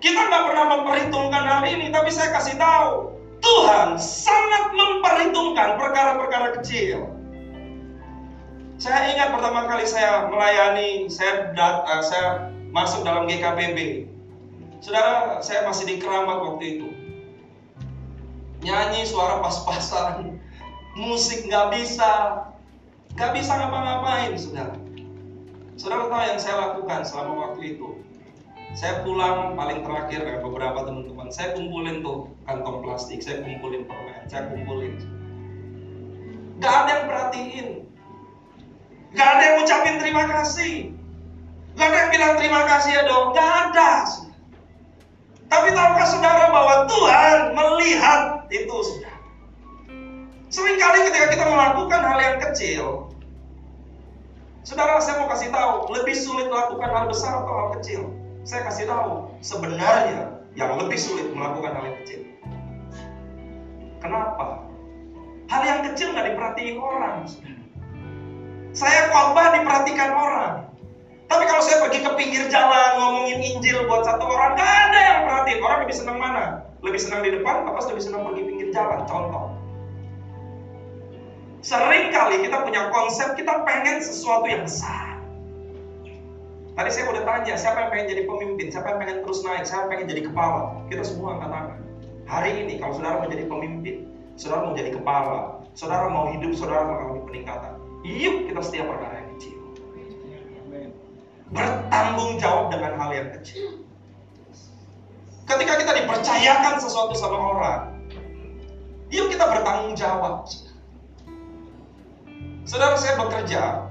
Kita 0.00 0.16
nggak 0.16 0.44
pernah 0.48 0.66
memperhitungkan 0.80 1.44
hal 1.44 1.62
ini, 1.68 1.92
tapi 1.92 2.08
saya 2.08 2.32
kasih 2.32 2.56
tahu, 2.56 3.12
Tuhan 3.44 4.00
sangat 4.00 4.72
memperhitungkan 4.72 5.76
perkara-perkara 5.76 6.48
kecil. 6.60 7.12
Saya 8.80 9.12
ingat 9.12 9.36
pertama 9.36 9.68
kali 9.68 9.84
saya 9.84 10.24
melayani, 10.32 11.12
saya 11.12 11.52
dat, 11.52 11.84
uh, 11.84 12.00
saya 12.00 12.48
masuk 12.72 13.04
dalam 13.04 13.28
GKPB. 13.28 14.08
Saudara, 14.80 15.44
saya 15.44 15.68
masih 15.68 15.84
di 15.84 15.94
Keramat 16.00 16.40
waktu 16.40 16.64
itu. 16.80 16.88
Nyanyi 18.64 19.04
suara 19.04 19.44
pas-pasan, 19.44 20.40
musik 20.96 21.44
nggak 21.44 21.76
bisa, 21.76 22.44
nggak 23.14 23.30
bisa 23.34 23.52
ngapa-ngapain, 23.56 24.32
saudara. 24.36 24.76
Saudara 25.80 26.12
tahu 26.12 26.22
yang 26.28 26.40
saya 26.40 26.56
lakukan 26.60 27.00
selama 27.06 27.32
waktu 27.50 27.78
itu? 27.78 28.00
saya 28.70 29.02
pulang 29.02 29.58
paling 29.58 29.82
terakhir 29.82 30.22
dengan 30.22 30.46
beberapa 30.46 30.86
teman-teman 30.86 31.26
saya 31.34 31.58
kumpulin 31.58 32.06
tuh 32.06 32.30
kantong 32.46 32.86
plastik 32.86 33.18
saya 33.18 33.42
kumpulin 33.42 33.82
permen 33.86 34.22
saya 34.30 34.46
kumpulin. 34.46 34.94
Gak 36.60 36.74
ada 36.86 36.90
yang 36.92 37.06
perhatiin. 37.08 37.68
Gak 39.16 39.26
ada 39.26 39.42
yang 39.42 39.56
ucapin 39.64 39.96
terima 39.98 40.24
kasih. 40.28 40.92
Gak 41.74 41.86
ada 41.88 41.96
yang 41.96 42.10
bilang 42.14 42.34
terima 42.38 42.62
kasih 42.68 42.90
ya 42.94 43.02
dong 43.08 43.32
gak 43.34 43.50
ada. 43.72 43.92
Tapi 45.50 45.68
tahukah 45.74 46.06
saudara 46.06 46.46
bahwa 46.54 46.74
Tuhan 46.86 47.38
melihat 47.58 48.22
itu 48.54 48.76
sudah 48.86 49.14
sering 50.50 50.76
kali 50.76 50.98
ketika 51.08 51.26
kita 51.32 51.44
melakukan 51.46 52.00
hal 52.02 52.18
yang 52.18 52.38
kecil 52.42 53.10
Saudara, 54.60 55.00
saya 55.00 55.24
mau 55.24 55.32
kasih 55.32 55.48
tahu, 55.48 55.88
lebih 55.96 56.12
sulit 56.12 56.46
melakukan 56.52 56.92
hal 56.92 57.08
besar 57.08 57.32
atau 57.42 57.48
hal 57.48 57.68
kecil? 57.80 58.12
Saya 58.44 58.68
kasih 58.68 58.86
tahu, 58.92 59.32
sebenarnya 59.40 60.36
yang 60.52 60.76
lebih 60.76 61.00
sulit 61.00 61.32
melakukan 61.32 61.80
hal 61.80 61.84
yang 61.88 61.98
kecil. 62.04 62.20
Kenapa? 64.04 64.68
Hal 65.48 65.62
yang 65.64 65.80
kecil 65.90 66.12
nggak 66.12 66.36
diperhatiin 66.36 66.76
orang. 66.76 67.24
Saya 68.76 69.08
khotbah 69.10 69.58
diperhatikan 69.58 70.10
orang. 70.12 70.54
Tapi 71.26 71.44
kalau 71.48 71.62
saya 71.64 71.80
pergi 71.88 72.04
ke 72.04 72.10
pinggir 72.20 72.44
jalan 72.52 72.90
ngomongin 73.00 73.40
Injil 73.40 73.88
buat 73.88 74.04
satu 74.04 74.28
orang, 74.28 74.60
nggak 74.60 74.72
ada 74.86 75.00
yang 75.00 75.18
perhatiin. 75.24 75.60
Orang 75.64 75.78
lebih 75.88 75.96
senang 75.96 76.18
mana? 76.20 76.68
Lebih 76.84 77.00
senang 77.00 77.24
di 77.24 77.30
depan, 77.32 77.64
apa 77.64 77.80
lebih 77.90 78.04
senang 78.04 78.28
pergi 78.28 78.42
pinggir 78.44 78.68
jalan? 78.76 79.08
Contoh. 79.08 79.59
Sering 81.60 82.08
kali 82.08 82.40
kita 82.48 82.64
punya 82.64 82.88
konsep, 82.88 83.36
kita 83.36 83.64
pengen 83.68 84.00
sesuatu 84.00 84.48
yang 84.48 84.64
besar. 84.64 85.20
Tadi 86.72 86.88
saya 86.88 87.12
udah 87.12 87.22
tanya, 87.28 87.54
siapa 87.60 87.84
yang 87.84 87.90
pengen 87.92 88.06
jadi 88.16 88.22
pemimpin? 88.24 88.66
Siapa 88.72 88.86
yang 88.96 88.98
pengen 89.04 89.16
terus 89.20 89.44
naik? 89.44 89.68
Siapa 89.68 89.84
yang 89.84 89.90
pengen 89.92 90.06
jadi 90.08 90.22
kepala? 90.32 90.60
Kita 90.88 91.02
semua 91.04 91.36
angkat 91.36 91.50
tangan. 91.52 91.78
Hari 92.24 92.50
ini, 92.64 92.72
kalau 92.80 92.92
saudara 92.96 93.20
mau 93.20 93.28
jadi 93.28 93.44
pemimpin, 93.44 93.96
saudara 94.40 94.60
mau 94.64 94.72
jadi 94.72 94.90
kepala, 94.96 95.38
saudara 95.76 96.06
mau 96.08 96.24
hidup, 96.32 96.52
saudara 96.56 96.88
mengalami 96.88 97.20
peningkatan. 97.28 97.72
Yuk 98.08 98.48
kita 98.48 98.60
setiap 98.64 98.86
perkara 98.88 99.14
yang 99.20 99.28
kecil. 99.36 99.58
Bertanggung 101.50 102.32
jawab 102.40 102.72
dengan 102.72 102.92
hal 102.96 103.10
yang 103.12 103.28
kecil. 103.36 103.84
Ketika 105.44 105.72
kita 105.82 105.92
dipercayakan 106.00 106.74
sesuatu 106.80 107.12
sama 107.18 107.36
orang, 107.36 107.80
yuk 109.12 109.28
kita 109.28 109.44
bertanggung 109.44 109.92
jawab. 109.98 110.48
Saudara 112.70 112.94
saya 112.94 113.18
bekerja 113.18 113.90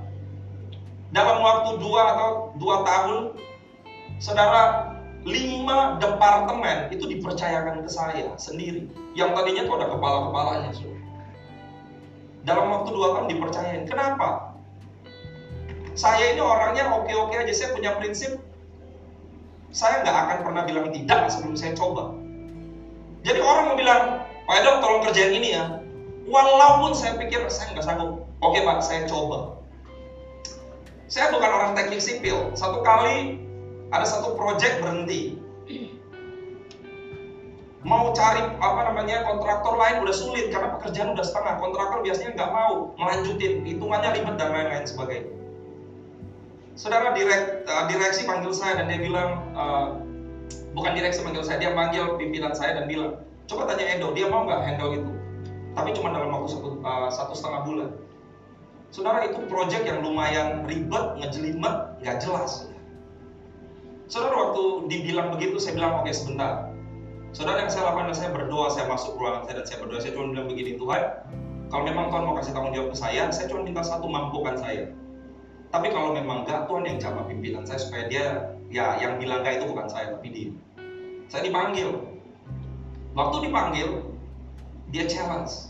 dalam 1.11 1.43
waktu 1.43 1.83
dua 1.83 2.15
atau 2.15 2.55
dua 2.55 2.87
tahun, 2.87 3.35
saudara 4.23 4.95
lima 5.27 5.99
departemen 5.99 6.87
itu 6.87 7.03
dipercayakan 7.11 7.83
ke 7.83 7.91
saya 7.91 8.31
sendiri. 8.39 8.87
Yang 9.19 9.35
tadinya 9.35 9.67
tuh 9.67 9.75
ada 9.83 9.87
kepala-kepalanya. 9.91 10.71
Dalam 12.47 12.71
waktu 12.71 12.89
dua 12.95 13.19
tahun 13.19 13.27
dipercayain. 13.27 13.83
Kenapa? 13.83 14.55
Saya 15.99 16.31
ini 16.31 16.39
orangnya 16.39 16.87
oke-oke 17.03 17.35
aja. 17.35 17.51
Saya 17.51 17.75
punya 17.75 17.99
prinsip, 17.99 18.39
saya 19.75 20.07
nggak 20.07 20.15
akan 20.23 20.37
pernah 20.47 20.63
bilang 20.63 20.87
tidak 20.95 21.27
sebelum 21.27 21.59
saya 21.59 21.75
coba. 21.75 22.15
Jadi 23.27 23.43
orang 23.43 23.63
mau 23.67 23.75
bilang, 23.75 24.23
Pak 24.47 24.55
Edo 24.55 24.71
tolong 24.79 25.03
kerjain 25.03 25.35
ini 25.35 25.51
ya. 25.51 25.83
Walaupun 26.31 26.95
saya 26.95 27.19
pikir 27.19 27.43
saya 27.51 27.75
nggak 27.75 27.83
sanggup, 27.83 28.28
oke 28.39 28.59
Pak, 28.63 28.79
saya 28.83 29.07
coba 29.07 29.59
saya 31.09 31.33
bukan 31.33 31.49
orang 31.49 31.73
teknik 31.73 32.05
sipil. 32.05 32.53
Satu 32.53 32.85
kali 32.85 33.41
ada 33.89 34.05
satu 34.05 34.37
proyek 34.37 34.77
berhenti. 34.77 35.41
Mau 37.81 38.13
cari 38.13 38.45
apa 38.61 38.93
namanya 38.93 39.25
kontraktor 39.25 39.73
lain 39.73 40.05
udah 40.05 40.13
sulit 40.13 40.53
karena 40.53 40.77
pekerjaan 40.77 41.17
udah 41.17 41.25
setengah. 41.25 41.57
Kontraktor 41.57 42.05
biasanya 42.05 42.37
nggak 42.37 42.51
mau 42.53 42.93
melanjutin, 43.01 43.65
hitungannya 43.65 44.21
ribet 44.21 44.35
dan 44.37 44.49
lain-lain 44.53 44.85
sebagainya. 44.85 45.33
Saudara 46.77 47.11
direk, 47.17 47.65
uh, 47.65 47.89
direksi 47.89 48.29
panggil 48.29 48.53
saya 48.53 48.77
dan 48.77 48.93
dia 48.93 49.01
bilang, 49.01 49.49
uh, 49.57 49.97
bukan 50.77 50.93
direksi 50.93 51.25
panggil 51.25 51.41
saya, 51.41 51.57
dia 51.57 51.73
panggil 51.73 52.21
pimpinan 52.21 52.53
saya 52.53 52.77
dan 52.77 52.85
bilang, 52.85 53.25
coba 53.49 53.65
tanya 53.65 53.97
Edo, 53.97 54.13
dia 54.13 54.29
mau 54.29 54.45
nggak 54.45 54.61
handle 54.61 54.93
itu? 54.93 55.11
Tapi 55.73 55.89
cuma 55.97 56.13
dalam 56.13 56.29
waktu 56.37 56.53
satu, 56.53 56.69
uh, 56.85 57.09
satu 57.09 57.33
setengah 57.33 57.61
bulan. 57.65 57.89
Saudara 58.89 59.21
itu 59.29 59.37
proyek 59.45 59.85
yang 59.85 60.01
lumayan 60.01 60.65
ribet, 60.65 61.21
ngejelimet, 61.21 62.01
nggak 62.01 62.17
jelas. 62.25 62.69
Saudara 64.09 64.49
waktu 64.49 64.89
dibilang 64.89 65.29
begitu, 65.37 65.61
saya 65.61 65.77
bilang 65.77 66.01
oke 66.01 66.09
okay, 66.09 66.13
sebentar. 66.17 66.73
Saudara 67.29 67.61
yang 67.61 67.69
saya 67.69 67.93
lakukan, 67.93 68.17
saya 68.17 68.33
berdoa, 68.33 68.73
saya 68.73 68.89
masuk 68.89 69.13
ruangan 69.21 69.45
saya 69.45 69.61
dan 69.61 69.65
saya 69.69 69.77
berdoa, 69.85 69.99
saya 70.01 70.11
cuma 70.17 70.33
bilang 70.33 70.49
begini 70.49 70.81
Tuhan, 70.81 71.03
kalau 71.69 71.83
memang 71.85 72.09
Tuhan 72.09 72.23
mau 72.25 72.33
kasih 72.41 72.51
tanggung 72.57 72.73
jawab 72.73 72.89
ke 72.89 72.97
saya, 72.97 73.23
saya 73.29 73.45
cuma 73.45 73.61
minta 73.61 73.85
satu 73.85 74.09
mampukan 74.09 74.57
saya. 74.57 74.89
Tapi 75.69 75.93
kalau 75.93 76.17
memang 76.17 76.41
enggak, 76.41 76.65
Tuhan 76.65 76.83
yang 76.89 76.97
jaga 76.97 77.21
pimpinan 77.29 77.61
saya 77.69 77.77
supaya 77.77 78.03
dia, 78.09 78.25
ya 78.73 78.97
yang 78.97 79.21
bilang 79.21 79.45
enggak 79.45 79.61
itu 79.61 79.69
bukan 79.69 79.85
saya, 79.85 80.17
tapi 80.17 80.27
dia. 80.33 80.49
Saya 81.29 81.45
dipanggil. 81.45 81.93
Waktu 83.13 83.37
dipanggil, 83.45 83.89
dia 84.89 85.05
challenge. 85.05 85.69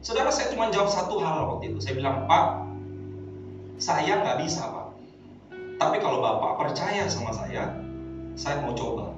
Saudara 0.00 0.32
saya 0.32 0.48
cuma 0.56 0.72
jawab 0.72 0.88
satu 0.88 1.20
hal 1.20 1.44
waktu 1.44 1.72
itu. 1.72 1.78
Saya 1.84 1.94
bilang, 2.00 2.24
Pak, 2.24 2.72
Saya 3.80 4.20
nggak 4.20 4.44
bisa 4.44 4.68
Pak. 4.68 4.88
Tapi 5.80 5.96
kalau 6.04 6.20
Bapak 6.20 6.60
percaya 6.60 7.08
sama 7.08 7.32
saya, 7.32 7.72
saya 8.36 8.60
mau 8.60 8.76
coba. 8.76 9.16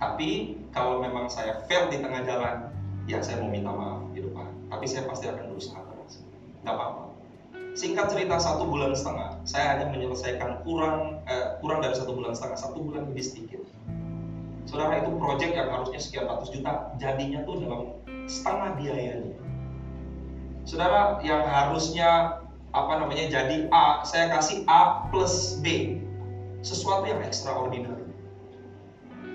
Tapi 0.00 0.56
kalau 0.72 1.04
memang 1.04 1.28
saya 1.28 1.60
fail 1.68 1.92
di 1.92 2.00
tengah 2.00 2.24
jalan, 2.24 2.72
ya 3.04 3.20
saya 3.20 3.44
mau 3.44 3.52
minta 3.52 3.68
maaf 3.68 4.08
di 4.16 4.24
depan. 4.24 4.48
Tapi 4.72 4.84
saya 4.88 5.04
pasti 5.04 5.28
akan 5.28 5.52
berusaha 5.52 5.84
keras. 5.84 6.24
Nggak 6.64 6.74
apa-apa. 6.80 7.04
Singkat 7.76 8.06
cerita 8.08 8.40
satu 8.40 8.64
bulan 8.64 8.96
setengah, 8.96 9.36
saya 9.44 9.76
hanya 9.76 9.92
menyelesaikan 9.92 10.64
kurang 10.64 11.20
eh, 11.28 11.60
kurang 11.60 11.84
dari 11.84 11.92
satu 11.92 12.16
bulan 12.16 12.32
setengah, 12.32 12.56
satu 12.56 12.78
bulan 12.80 13.04
lebih 13.12 13.24
sedikit. 13.24 13.60
Saudara 14.64 15.04
itu 15.04 15.12
proyek 15.12 15.52
yang 15.52 15.68
harusnya 15.68 16.00
sekian 16.00 16.24
ratus 16.24 16.56
juta, 16.56 16.96
jadinya 16.96 17.44
tuh 17.44 17.60
dalam 17.60 17.80
setengah 18.24 18.80
biayanya. 18.80 19.47
Saudara 20.68 21.16
yang 21.24 21.48
harusnya 21.48 22.44
apa 22.76 22.92
namanya 23.00 23.24
jadi 23.32 23.72
A, 23.72 24.04
saya 24.04 24.28
kasih 24.28 24.68
A 24.68 25.08
plus 25.08 25.56
B. 25.64 25.96
Sesuatu 26.60 27.08
yang 27.08 27.24
extraordinary. 27.24 28.04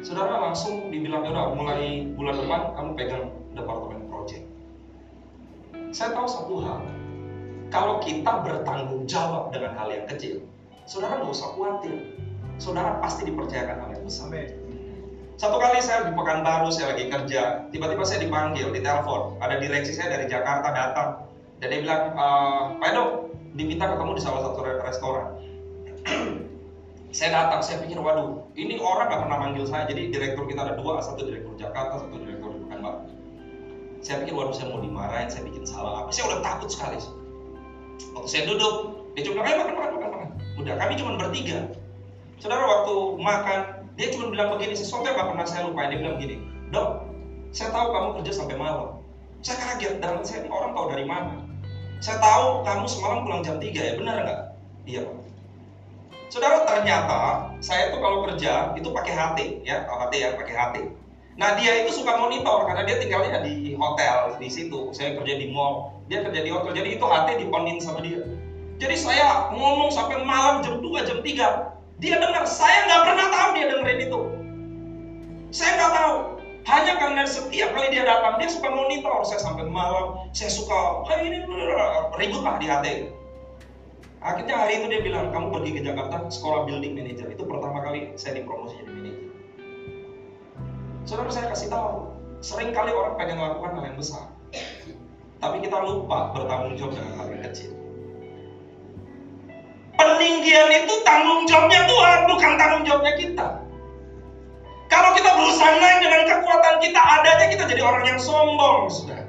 Saudara 0.06 0.38
langsung 0.38 0.94
dibilang, 0.94 1.26
udah 1.26 1.58
mulai 1.58 2.06
bulan 2.14 2.38
depan 2.38 2.62
kamu 2.78 2.92
pegang 2.94 3.26
departemen 3.58 4.06
project. 4.14 4.46
Saya 5.90 6.14
tahu 6.14 6.30
satu 6.30 6.56
hal, 6.62 6.86
kalau 7.74 7.98
kita 7.98 8.46
bertanggung 8.46 9.10
jawab 9.10 9.50
dengan 9.50 9.74
hal 9.74 9.90
yang 9.90 10.06
kecil, 10.06 10.46
saudara 10.86 11.18
nggak 11.18 11.34
usah 11.34 11.50
khawatir. 11.58 12.14
Saudara 12.62 13.02
pasti 13.02 13.26
dipercayakan 13.26 13.82
hal 13.82 13.90
yang 13.98 14.06
besar. 14.06 14.30
Satu 15.34 15.58
kali 15.58 15.82
saya 15.82 16.06
di 16.06 16.14
Pekanbaru, 16.14 16.70
saya 16.70 16.94
lagi 16.94 17.10
kerja, 17.10 17.66
tiba-tiba 17.74 18.06
saya 18.06 18.22
dipanggil 18.22 18.70
di 18.70 18.86
telepon. 18.86 19.34
Ada 19.42 19.58
direksi 19.58 19.98
saya 19.98 20.14
dari 20.14 20.30
Jakarta 20.30 20.70
datang, 20.70 21.10
dan 21.58 21.68
dia 21.74 21.80
bilang, 21.82 22.14
e, 22.14 22.26
Pak 22.78 22.88
Edo, 22.94 23.04
diminta 23.58 23.90
ketemu 23.90 24.12
di 24.14 24.22
salah 24.22 24.42
satu 24.46 24.62
restoran. 24.62 25.28
saya 27.18 27.30
datang, 27.34 27.66
saya 27.66 27.82
pikir, 27.82 27.98
waduh, 27.98 28.46
ini 28.54 28.78
orang 28.78 29.10
gak 29.10 29.22
pernah 29.26 29.38
manggil 29.42 29.66
saya. 29.66 29.90
Jadi 29.90 30.14
direktur 30.14 30.46
kita 30.46 30.70
ada 30.70 30.78
dua, 30.78 31.02
satu 31.02 31.26
direktur 31.26 31.58
Jakarta, 31.58 32.06
satu 32.06 32.14
direktur 32.22 32.54
di 32.54 32.60
Pekanbaru. 32.70 33.00
Saya 34.06 34.16
pikir, 34.22 34.34
waduh, 34.38 34.54
saya 34.54 34.70
mau 34.70 34.86
dimarahin, 34.86 35.34
saya 35.34 35.50
bikin 35.50 35.66
salah 35.66 36.06
apa. 36.06 36.10
Saya 36.14 36.30
udah 36.30 36.40
takut 36.46 36.70
sekali. 36.70 37.02
Waktu 38.14 38.30
saya 38.30 38.44
duduk, 38.46 38.76
dia 39.18 39.26
cuma 39.26 39.42
bilang, 39.42 39.66
makan, 39.66 39.74
makan, 39.74 39.90
makan, 39.98 40.10
makan. 40.14 40.30
Udah, 40.62 40.74
kami 40.78 40.94
cuma 40.94 41.18
bertiga. 41.18 41.74
Saudara 42.38 42.70
waktu 42.70 42.94
makan, 43.18 43.83
dia 43.94 44.08
cuma 44.10 44.34
bilang 44.34 44.50
begini, 44.58 44.74
sesuatu 44.74 45.06
yang 45.06 45.16
gak 45.18 45.30
pernah 45.30 45.46
saya 45.46 45.62
lupain. 45.70 45.94
Dia 45.94 46.00
bilang 46.02 46.16
begini, 46.18 46.36
dok, 46.74 47.06
saya 47.54 47.70
tahu 47.70 47.88
kamu 47.94 48.10
kerja 48.22 48.32
sampai 48.42 48.58
malam. 48.58 49.02
Saya 49.44 49.58
kaget, 49.60 49.94
dalam 50.02 50.22
saya 50.26 50.48
orang 50.50 50.72
tahu 50.74 50.86
dari 50.90 51.06
mana. 51.06 51.44
Saya 52.04 52.18
tahu 52.20 52.68
kamu 52.68 52.86
semalam 52.90 53.20
pulang 53.24 53.42
jam 53.46 53.58
3 53.62 53.70
ya, 53.72 53.94
benar 53.96 54.16
nggak? 54.24 54.42
Iya 54.84 55.02
Pak. 55.08 55.18
Saudara 56.34 56.66
ternyata 56.66 57.54
saya 57.62 57.94
tuh 57.94 58.02
kalau 58.02 58.26
kerja 58.26 58.74
itu 58.74 58.90
pakai 58.90 59.14
HT 59.14 59.40
ya, 59.62 59.86
HT 59.86 60.14
ya 60.18 60.30
pakai 60.34 60.54
HT. 60.58 60.76
Nah 61.38 61.54
dia 61.62 61.86
itu 61.86 61.94
suka 61.94 62.18
monitor 62.18 62.66
karena 62.66 62.90
dia 62.90 62.98
tinggalnya 62.98 63.46
di 63.46 63.78
hotel 63.78 64.34
di 64.42 64.50
situ. 64.50 64.90
Saya 64.98 65.14
kerja 65.14 65.38
di 65.38 65.54
mall, 65.54 65.94
dia 66.10 66.26
kerja 66.26 66.42
di 66.42 66.50
hotel. 66.50 66.74
Jadi 66.74 66.98
itu 66.98 67.06
HT 67.06 67.30
dionin 67.38 67.78
sama 67.78 68.02
dia. 68.02 68.26
Jadi 68.82 68.96
saya 68.98 69.54
ngomong 69.54 69.94
sampai 69.94 70.26
malam 70.26 70.66
jam 70.66 70.82
2, 70.82 71.06
jam 71.06 71.22
3. 71.22 71.83
Dia 72.04 72.20
dengar, 72.20 72.44
saya 72.44 72.84
nggak 72.84 73.02
pernah 73.08 73.28
tahu 73.32 73.50
dia 73.56 73.66
dengerin 73.72 74.00
itu. 74.12 74.20
Saya 75.56 75.72
nggak 75.80 75.94
tahu. 75.96 76.16
Hanya 76.68 76.94
karena 77.00 77.24
setiap 77.24 77.72
kali 77.72 77.96
dia 77.96 78.04
datang, 78.04 78.44
dia 78.44 78.52
suka 78.52 78.68
monitor. 78.68 79.24
Saya 79.24 79.40
sampai 79.40 79.72
malam, 79.72 80.28
saya 80.36 80.52
suka, 80.52 81.08
kayak 81.08 81.32
ini 81.32 81.38
ribut 82.20 82.44
lah 82.44 82.60
di 82.60 82.68
hati. 82.68 83.08
Akhirnya 84.20 84.56
hari 84.56 84.84
itu 84.84 84.88
dia 84.92 85.00
bilang, 85.00 85.32
kamu 85.32 85.56
pergi 85.56 85.80
ke 85.80 85.82
Jakarta, 85.84 86.28
sekolah 86.28 86.68
building 86.68 86.92
manager. 86.92 87.28
Itu 87.32 87.48
pertama 87.48 87.80
kali 87.80 88.12
saya 88.20 88.36
dipromosi 88.36 88.84
jadi 88.84 88.92
manager. 88.92 89.28
Saudara 91.08 91.32
saya 91.32 91.48
kasih 91.56 91.68
tahu, 91.72 92.12
sering 92.44 92.76
kali 92.76 92.92
orang 92.92 93.16
pengen 93.16 93.40
melakukan 93.40 93.80
hal 93.80 93.84
yang 93.88 94.00
besar. 94.00 94.28
Tapi 95.40 95.60
kita 95.64 95.80
lupa 95.84 96.36
bertanggung 96.36 96.76
jawab 96.80 97.00
dengan 97.00 97.16
hal 97.20 97.28
yang 97.32 97.44
kecil. 97.48 97.83
Peninggian 100.44 100.76
itu 100.76 100.96
tanggung 101.08 101.48
jawabnya 101.48 101.88
Tuhan, 101.88 102.20
bukan 102.28 102.52
tanggung 102.60 102.84
jawabnya 102.84 103.16
kita. 103.16 103.48
Kalau 104.92 105.16
kita 105.16 105.40
berusaha 105.40 105.72
naik 105.80 106.04
dengan 106.04 106.24
kekuatan 106.28 106.76
kita 106.84 107.00
adanya, 107.00 107.48
kita 107.48 107.64
jadi 107.64 107.80
orang 107.80 108.04
yang 108.12 108.20
sombong, 108.20 108.92
sudah. 108.92 109.24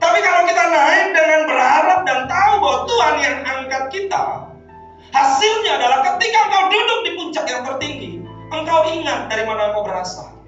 Tapi 0.00 0.18
kalau 0.24 0.48
kita 0.48 0.64
naik 0.72 1.12
dengan 1.12 1.40
berharap 1.44 2.00
dan 2.08 2.24
tahu 2.24 2.52
bahwa 2.56 2.78
Tuhan 2.88 3.14
yang 3.20 3.36
angkat 3.44 3.84
kita, 3.92 4.24
hasilnya 5.12 5.72
adalah 5.76 6.00
ketika 6.08 6.38
engkau 6.48 6.64
duduk 6.72 7.00
di 7.04 7.10
puncak 7.20 7.44
yang 7.44 7.62
tertinggi, 7.68 8.24
engkau 8.56 8.80
ingat 8.96 9.28
dari 9.28 9.44
mana 9.44 9.76
engkau 9.76 9.84
berasal. 9.84 10.40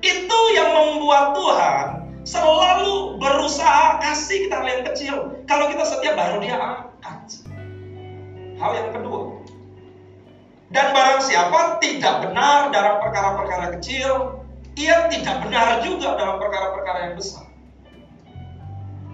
Itu 0.00 0.38
yang 0.56 0.72
membuat 0.72 1.36
Tuhan 1.36 1.86
selalu 2.24 3.20
berusaha 3.20 4.00
kasih 4.00 4.48
kita 4.48 4.64
yang 4.64 4.80
kecil. 4.88 5.14
Kalau 5.44 5.68
kita 5.68 5.84
setia 5.84 6.16
baru 6.16 6.40
dia 6.40 6.56
angkat. 6.56 7.43
Hal 8.54 8.70
yang 8.78 8.90
kedua, 8.94 9.34
dan 10.70 10.94
barang 10.94 11.22
siapa 11.26 11.82
tidak 11.82 12.22
benar 12.22 12.70
dalam 12.70 13.02
perkara-perkara 13.02 13.66
kecil, 13.78 14.42
ia 14.78 15.10
tidak 15.10 15.42
benar 15.42 15.82
juga 15.82 16.14
dalam 16.14 16.38
perkara-perkara 16.38 16.98
yang 17.10 17.14
besar. 17.18 17.46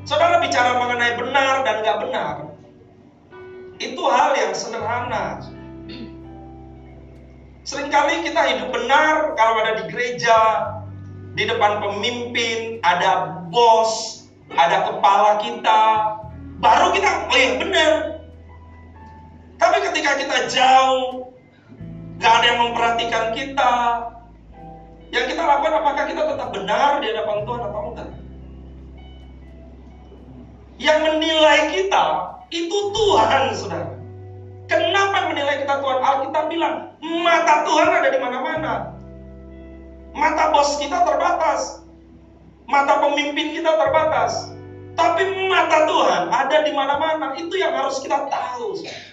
Saudara 0.05 0.45
bicara 0.45 0.77
mengenai 0.77 1.17
benar 1.17 1.65
dan 1.65 1.77
nggak 1.81 1.99
benar, 2.05 2.35
itu 3.81 4.03
hal 4.13 4.37
yang 4.37 4.53
sederhana. 4.53 5.41
Seringkali 7.65 8.25
kita 8.25 8.41
hidup 8.45 8.73
benar 8.77 9.37
kalau 9.37 9.61
ada 9.61 9.81
di 9.81 9.85
gereja, 9.93 10.37
di 11.33 11.49
depan 11.49 11.81
pemimpin, 11.81 12.81
ada 12.85 13.41
bos, 13.49 14.25
ada 14.53 14.85
kepala 14.85 15.41
kita, 15.41 15.81
baru 16.61 16.93
kita, 16.93 17.09
oh 17.31 17.37
iya 17.37 17.53
benar. 17.57 18.20
Tapi 19.61 19.77
ketika 19.85 20.17
kita 20.17 20.37
jauh, 20.49 21.31
Gak 22.21 22.33
ada 22.37 22.47
yang 22.53 22.61
memperhatikan 22.69 23.25
kita. 23.33 23.73
Yang 25.11 25.35
kita 25.35 25.43
lakukan 25.43 25.75
apakah 25.81 26.05
kita 26.05 26.23
tetap 26.29 26.49
benar 26.53 27.01
di 27.01 27.07
hadapan 27.11 27.39
Tuhan 27.49 27.63
atau 27.65 27.81
enggak? 27.91 28.11
Yang 30.77 30.99
menilai 31.09 31.59
kita 31.73 32.05
itu 32.53 32.79
Tuhan, 32.93 33.43
saudara. 33.57 33.91
Kenapa 34.69 35.33
menilai 35.33 35.65
kita 35.65 35.75
Tuhan? 35.83 35.99
Alkitab 35.99 36.45
bilang, 36.47 36.75
mata 37.01 37.67
Tuhan 37.67 37.89
ada 37.89 38.09
di 38.13 38.21
mana-mana. 38.21 38.73
Mata 40.13 40.45
bos 40.53 40.77
kita 40.79 41.03
terbatas. 41.03 41.83
Mata 42.69 43.01
pemimpin 43.03 43.57
kita 43.57 43.73
terbatas. 43.81 44.53
Tapi 44.95 45.25
mata 45.49 45.89
Tuhan 45.89 46.23
ada 46.29 46.57
di 46.63 46.73
mana-mana. 46.77 47.35
Itu 47.35 47.57
yang 47.57 47.75
harus 47.75 47.99
kita 48.05 48.29
tahu. 48.29 48.79
Saudara. 48.79 49.10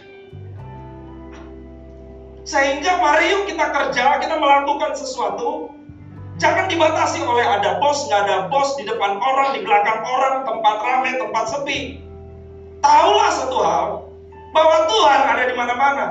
Sehingga 2.48 3.04
mari 3.04 3.28
yuk 3.36 3.52
kita 3.52 3.76
kerja, 3.76 4.24
kita 4.24 4.40
melakukan 4.40 4.96
sesuatu. 4.96 5.68
Jangan 6.40 6.72
dibatasi 6.72 7.20
oleh 7.28 7.44
ada 7.44 7.76
bos, 7.84 8.08
nggak 8.08 8.24
ada 8.24 8.38
bos 8.48 8.80
di 8.80 8.88
depan 8.88 9.20
orang, 9.20 9.52
di 9.52 9.68
belakang 9.68 10.00
orang, 10.08 10.48
tempat 10.48 10.76
ramai, 10.80 11.20
tempat 11.20 11.46
sepi. 11.52 12.00
Tahulah 12.80 13.32
satu 13.36 13.58
hal, 13.60 13.86
bahwa 14.56 14.78
Tuhan 14.88 15.22
ada 15.28 15.44
di 15.44 15.56
mana-mana. 15.60 16.06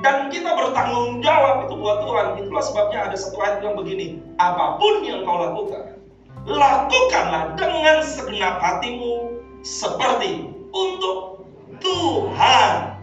Dan 0.00 0.32
kita 0.32 0.56
bertanggung 0.56 1.20
jawab 1.20 1.68
itu 1.68 1.74
buat 1.76 1.98
Tuhan. 2.08 2.26
Itulah 2.40 2.64
sebabnya 2.64 2.98
ada 3.12 3.16
satu 3.20 3.36
ayat 3.44 3.60
yang 3.60 3.76
begini. 3.76 4.18
Apa 4.40 4.80
pun 4.80 5.04
yang 5.04 5.28
kau 5.28 5.44
lakukan, 5.44 6.00
lakukanlah 6.48 7.52
dengan 7.54 8.00
segenap 8.00 8.64
hatimu 8.64 9.44
seperti 9.60 10.48
untuk 10.72 11.44
Tuhan. 11.84 13.01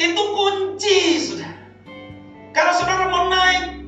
Itu 0.00 0.22
kunci, 0.32 1.20
sudah. 1.20 1.52
Kalau 2.56 2.72
saudara 2.72 3.12
mau 3.12 3.28
naik, 3.28 3.84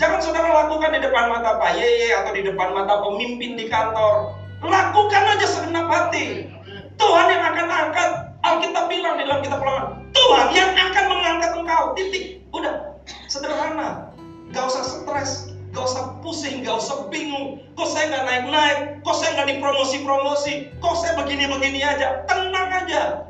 jangan 0.00 0.24
saudara 0.24 0.48
lakukan 0.64 0.96
di 0.96 1.04
depan 1.04 1.28
mata 1.28 1.60
Pak 1.60 1.76
Yeye 1.76 2.16
atau 2.16 2.32
di 2.32 2.48
depan 2.48 2.72
mata 2.72 3.04
pemimpin 3.04 3.60
di 3.60 3.68
kantor. 3.68 4.40
Lakukan 4.64 5.36
aja 5.36 5.44
segenap 5.44 5.84
hati. 5.92 6.48
Tuhan 6.96 7.26
yang 7.28 7.44
akan 7.44 7.68
angkat. 7.68 8.10
Alkitab 8.40 8.88
bilang 8.88 9.20
di 9.20 9.28
dalam 9.28 9.44
kitab 9.44 9.60
ulangan, 9.60 10.00
Tuhan 10.16 10.48
yang 10.56 10.72
akan 10.72 11.04
mengangkat 11.12 11.52
engkau. 11.52 11.92
Titik. 11.92 12.40
Udah. 12.56 12.96
Sederhana. 13.28 14.16
Gak 14.56 14.64
usah 14.64 14.80
stres. 14.80 15.52
Gak 15.76 15.84
usah 15.84 16.16
pusing, 16.24 16.64
gak 16.64 16.80
usah 16.80 17.04
bingung. 17.12 17.60
Kok 17.76 17.84
saya 17.84 18.08
nggak 18.08 18.24
naik-naik? 18.26 18.78
Kok 19.04 19.12
saya 19.12 19.36
nggak 19.36 19.48
dipromosi-promosi? 19.54 20.72
Kok 20.80 20.96
saya 20.96 21.20
begini-begini 21.20 21.84
aja? 21.84 22.24
Tenang 22.24 22.68
aja. 22.72 23.28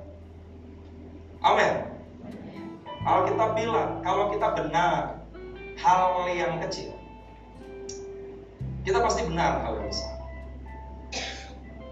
Amin. 1.42 1.89
Alkitab 3.00 3.56
bilang, 3.56 4.04
kalau 4.04 4.28
kita 4.28 4.52
benar 4.60 5.24
hal 5.80 6.28
yang 6.36 6.60
kecil, 6.60 6.92
kita 8.84 9.00
pasti 9.00 9.24
benar 9.24 9.64
hal 9.64 9.80
yang 9.80 9.88
besar. 9.88 10.14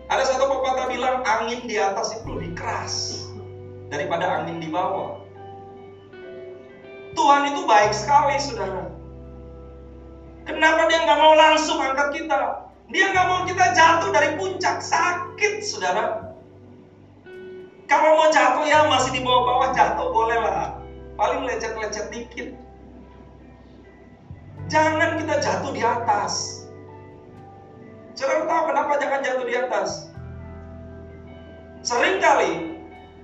Ada 0.08 0.24
satu 0.24 0.52
pepatah 0.52 0.88
bilang 0.92 1.24
angin 1.24 1.64
di 1.64 1.80
atas 1.80 2.12
itu 2.16 2.28
lebih 2.28 2.52
keras 2.56 3.24
daripada 3.88 4.40
angin 4.40 4.60
di 4.60 4.68
bawah. 4.68 5.20
Tuhan 7.16 7.56
itu 7.56 7.64
baik 7.64 7.92
sekali, 7.96 8.36
saudara. 8.40 8.92
Kenapa 10.44 10.88
dia 10.88 11.04
nggak 11.04 11.20
mau 11.20 11.34
langsung 11.36 11.76
angkat 11.76 12.08
kita? 12.20 12.68
Dia 12.88 13.04
nggak 13.12 13.26
mau 13.28 13.40
kita 13.44 13.64
jatuh 13.76 14.08
dari 14.12 14.36
puncak 14.40 14.80
sakit, 14.80 15.60
saudara. 15.60 16.32
Kalau 17.84 18.16
mau 18.16 18.28
jatuh 18.32 18.64
ya 18.68 18.88
masih 18.88 19.12
di 19.16 19.20
bawah-bawah 19.24 19.72
jatuh 19.76 20.08
boleh 20.12 20.40
lah. 20.40 20.77
Paling 21.18 21.50
lecet-lecet 21.50 22.14
dikit. 22.14 22.54
Jangan 24.70 25.18
kita 25.18 25.34
jatuh 25.42 25.74
di 25.74 25.82
atas. 25.82 26.62
Saudara 28.14 28.46
tahu 28.46 28.62
kenapa 28.70 28.92
jangan 29.02 29.20
jatuh 29.26 29.46
di 29.46 29.54
atas? 29.58 30.10
Seringkali 31.82 32.78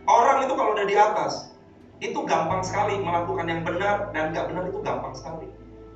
orang 0.06 0.46
itu 0.46 0.52
kalau 0.54 0.70
udah 0.74 0.86
di 0.86 0.96
atas, 0.98 1.54
itu 1.98 2.18
gampang 2.26 2.62
sekali 2.62 2.98
melakukan 3.02 3.46
yang 3.46 3.62
benar 3.66 4.10
dan 4.14 4.30
nggak 4.30 4.46
benar 4.50 4.64
itu 4.70 4.78
gampang 4.82 5.14
sekali. 5.14 5.46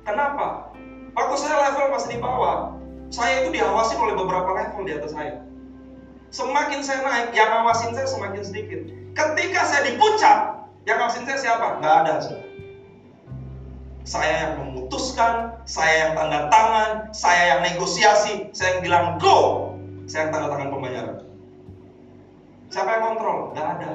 Kenapa? 0.03 0.71
Waktu 1.15 1.35
saya 1.35 1.55
level 1.71 1.95
masih 1.95 2.09
di 2.15 2.19
bawah, 2.19 2.75
saya 3.09 3.43
itu 3.43 3.55
diawasi 3.55 3.93
oleh 3.99 4.15
beberapa 4.15 4.51
level 4.55 4.83
di 4.87 4.93
atas 4.95 5.11
saya. 5.15 5.41
Semakin 6.29 6.79
saya 6.85 7.01
naik, 7.01 7.33
yang 7.33 7.49
ngawasin 7.49 7.97
saya 7.97 8.05
semakin 8.05 8.43
sedikit. 8.45 8.85
Ketika 9.17 9.61
saya 9.65 9.81
di 9.89 9.97
puncak, 9.97 10.58
yang 10.87 10.97
ngawasin 10.99 11.27
saya 11.27 11.39
siapa? 11.39 11.67
Nggak 11.83 11.95
ada. 12.05 12.15
Saya 14.07 14.33
yang 14.41 14.53
memutuskan, 14.63 15.59
saya 15.69 15.93
yang 16.07 16.11
tanda 16.17 16.49
tangan, 16.49 16.89
saya 17.13 17.41
yang 17.55 17.61
negosiasi, 17.61 18.49
saya 18.55 18.79
yang 18.79 18.81
bilang 18.81 19.05
go, 19.21 19.71
saya 20.09 20.27
yang 20.27 20.31
tanda 20.33 20.47
tangan 20.49 20.69
pembayaran. 20.73 21.17
Siapa 22.69 22.89
yang 22.89 23.03
kontrol? 23.13 23.37
Nggak 23.53 23.67
ada. 23.77 23.91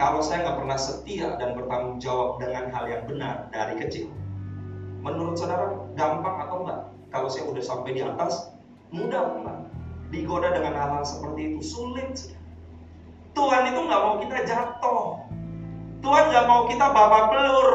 Kalau 0.00 0.20
saya 0.24 0.48
nggak 0.48 0.58
pernah 0.64 0.78
setia 0.80 1.28
dan 1.36 1.52
bertanggung 1.52 2.00
jawab 2.00 2.40
dengan 2.40 2.72
hal 2.72 2.84
yang 2.88 3.04
benar 3.04 3.52
dari 3.52 3.84
kecil, 3.84 4.08
menurut 5.04 5.36
saudara 5.36 5.76
gampang 5.92 6.36
atau 6.48 6.56
enggak? 6.64 6.80
Kalau 7.12 7.28
saya 7.28 7.44
udah 7.52 7.60
sampai 7.60 7.90
di 7.96 8.02
atas, 8.04 8.48
mudah 8.96 9.36
enggak? 9.36 9.60
Digoda 10.08 10.56
dengan 10.56 10.72
hal-hal 10.72 11.04
seperti 11.04 11.52
itu 11.52 11.60
sulit. 11.60 12.32
Tuhan 13.34 13.62
itu 13.70 13.80
nggak 13.86 14.00
mau 14.02 14.14
kita 14.18 14.38
jatuh. 14.46 15.04
Tuhan 16.00 16.24
nggak 16.32 16.46
mau 16.48 16.66
kita 16.66 16.86
babak 16.90 17.24
belur. 17.30 17.70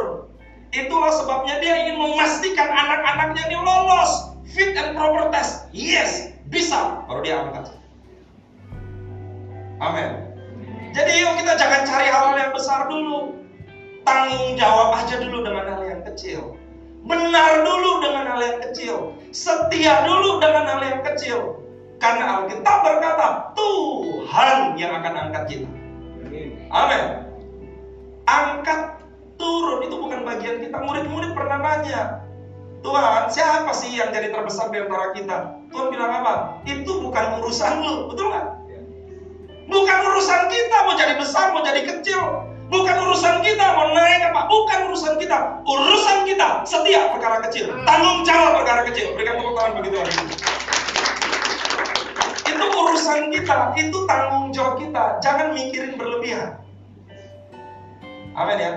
Itulah 0.76 1.12
sebabnya 1.14 1.56
dia 1.64 1.88
ingin 1.88 1.98
memastikan 2.02 2.68
anak-anaknya 2.68 3.48
ini 3.48 3.58
lolos 3.64 4.36
fit 4.52 4.76
and 4.76 4.96
proper 4.96 5.32
test. 5.32 5.72
Yes, 5.72 6.36
bisa. 6.52 7.04
Baru 7.08 7.24
dia 7.24 7.40
angkat. 7.40 7.76
Amin. 9.80 10.12
Jadi 10.96 11.12
yuk 11.20 11.36
kita 11.40 11.60
jangan 11.60 11.84
cari 11.84 12.08
hal-hal 12.08 12.36
yang 12.40 12.54
besar 12.56 12.88
dulu. 12.88 13.36
Tanggung 14.08 14.56
jawab 14.56 14.96
aja 15.02 15.20
dulu 15.20 15.44
dengan 15.44 15.66
hal 15.76 15.82
yang 15.84 16.02
kecil. 16.08 16.56
Benar 17.04 17.68
dulu 17.68 17.92
dengan 18.00 18.24
hal 18.32 18.40
yang 18.42 18.60
kecil. 18.70 18.96
Setia 19.36 20.08
dulu 20.08 20.40
dengan 20.40 20.64
hal 20.70 20.82
yang 20.82 21.02
kecil. 21.04 21.65
Karena 22.06 22.38
Alkitab 22.38 22.78
berkata, 22.86 23.28
Tuhan 23.58 24.78
yang 24.78 24.94
akan 24.94 25.14
angkat 25.26 25.44
kita. 25.50 25.70
Amin. 26.70 27.04
Angkat 28.30 29.02
turun 29.42 29.90
itu 29.90 29.96
bukan 29.98 30.22
bagian 30.22 30.62
kita. 30.62 30.78
Murid-murid 30.86 31.34
pernah 31.34 31.58
nanya, 31.66 32.22
Tuhan, 32.86 33.34
siapa 33.34 33.74
sih 33.74 33.98
yang 33.98 34.14
jadi 34.14 34.30
terbesar 34.30 34.70
di 34.70 34.86
antara 34.86 35.18
kita? 35.18 35.58
Tuhan 35.74 35.90
bilang 35.90 36.14
apa? 36.22 36.62
Itu 36.70 37.02
bukan 37.02 37.42
urusan 37.42 37.82
lu, 37.82 38.14
betul 38.14 38.30
nggak? 38.30 38.48
Bukan 39.66 39.98
urusan 40.06 40.42
kita 40.46 40.78
mau 40.86 40.94
jadi 40.94 41.18
besar, 41.18 41.58
mau 41.58 41.66
jadi 41.66 41.90
kecil. 41.90 42.22
Bukan 42.70 42.96
urusan 43.02 43.42
kita 43.42 43.66
mau 43.74 43.90
naik 43.98 44.30
apa. 44.30 44.46
Bukan 44.46 44.94
urusan 44.94 45.18
kita. 45.18 45.58
Urusan 45.66 46.22
kita 46.30 46.62
setia 46.70 47.10
perkara 47.10 47.42
kecil. 47.50 47.74
Tanggung 47.82 48.22
jawab 48.22 48.62
perkara 48.62 48.86
kecil. 48.94 49.18
Berikan 49.18 49.42
tepuk 49.42 49.58
tangan 49.58 49.74
bagi 49.82 49.90
Tuhan. 49.90 50.55
Itu 52.56 52.66
urusan 52.72 53.36
kita. 53.36 53.76
Itu 53.76 54.08
tanggung 54.08 54.56
jawab 54.56 54.80
kita. 54.80 55.20
Jangan 55.20 55.52
mikirin 55.52 56.00
berlebihan. 56.00 56.64
Amin 58.36 58.58
ya. 58.60 58.74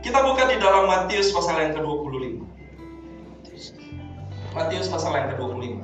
Kita 0.00 0.24
buka 0.24 0.48
di 0.48 0.56
dalam 0.60 0.88
Matius 0.88 1.32
pasal 1.32 1.60
yang 1.60 1.72
ke-25. 1.76 2.40
Matius 4.56 4.88
pasal 4.88 5.12
yang 5.16 5.28
ke-25. 5.36 5.76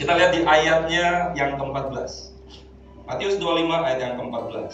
Kita 0.00 0.12
lihat 0.16 0.32
di 0.32 0.40
ayatnya 0.44 1.36
yang 1.36 1.60
ke-14. 1.60 2.32
Matius 3.04 3.36
25 3.36 3.68
ayat 3.68 3.98
yang 4.00 4.14
ke-14. 4.16 4.72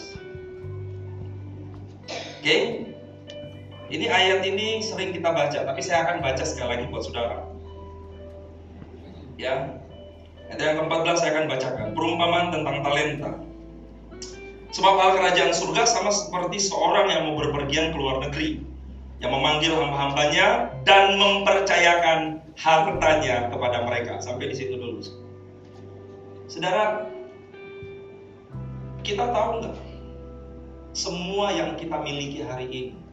Oke. 2.39 2.57
Ini 3.87 4.11
ayat 4.11 4.43
ini 4.43 4.83
sering 4.83 5.15
kita 5.15 5.31
baca, 5.31 5.63
tapi 5.63 5.79
saya 5.79 6.03
akan 6.03 6.19
baca 6.19 6.43
sekali 6.43 6.75
lagi 6.75 6.85
buat 6.91 7.07
saudara. 7.07 7.47
Ya. 9.39 9.79
Ayat 10.51 10.59
yang 10.59 10.75
ke-14 10.83 11.15
saya 11.15 11.31
akan 11.39 11.45
bacakan. 11.47 11.87
Perumpamaan 11.95 12.47
tentang 12.51 12.83
talenta. 12.83 13.31
Sebab 14.75 14.93
hal 14.99 15.11
kerajaan 15.15 15.55
surga 15.55 15.87
sama 15.87 16.11
seperti 16.11 16.59
seorang 16.67 17.07
yang 17.07 17.31
mau 17.31 17.39
berpergian 17.39 17.95
ke 17.95 17.97
luar 17.97 18.27
negeri. 18.27 18.59
Yang 19.23 19.31
memanggil 19.33 19.73
hamba-hambanya 19.79 20.47
dan 20.83 21.15
mempercayakan 21.15 22.19
hartanya 22.59 23.47
kepada 23.47 23.87
mereka. 23.87 24.19
Sampai 24.19 24.51
di 24.51 24.55
situ 24.59 24.75
dulu. 24.75 24.99
Saudara, 26.51 27.07
kita 29.07 29.31
tahu 29.31 29.63
nggak? 29.63 29.75
Semua 30.91 31.55
yang 31.55 31.79
kita 31.79 31.95
miliki 32.03 32.43
hari 32.43 32.67
ini 32.67 33.06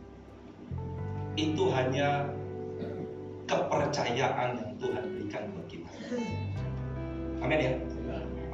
itu 1.34 1.64
hanya 1.74 2.30
kepercayaan 3.44 4.56
yang 4.58 4.72
Tuhan 4.80 5.04
berikan 5.14 5.42
buat 5.52 5.66
kita. 5.68 5.90
Amin 7.42 7.58
ya. 7.60 7.72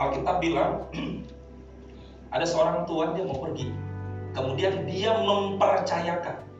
Alkitab 0.00 0.40
bilang 0.40 0.88
ada 2.34 2.46
seorang 2.48 2.88
tuan 2.88 3.12
dia 3.12 3.24
mau 3.28 3.36
pergi, 3.38 3.68
kemudian 4.32 4.88
dia 4.88 5.12
mempercayakan 5.12 6.50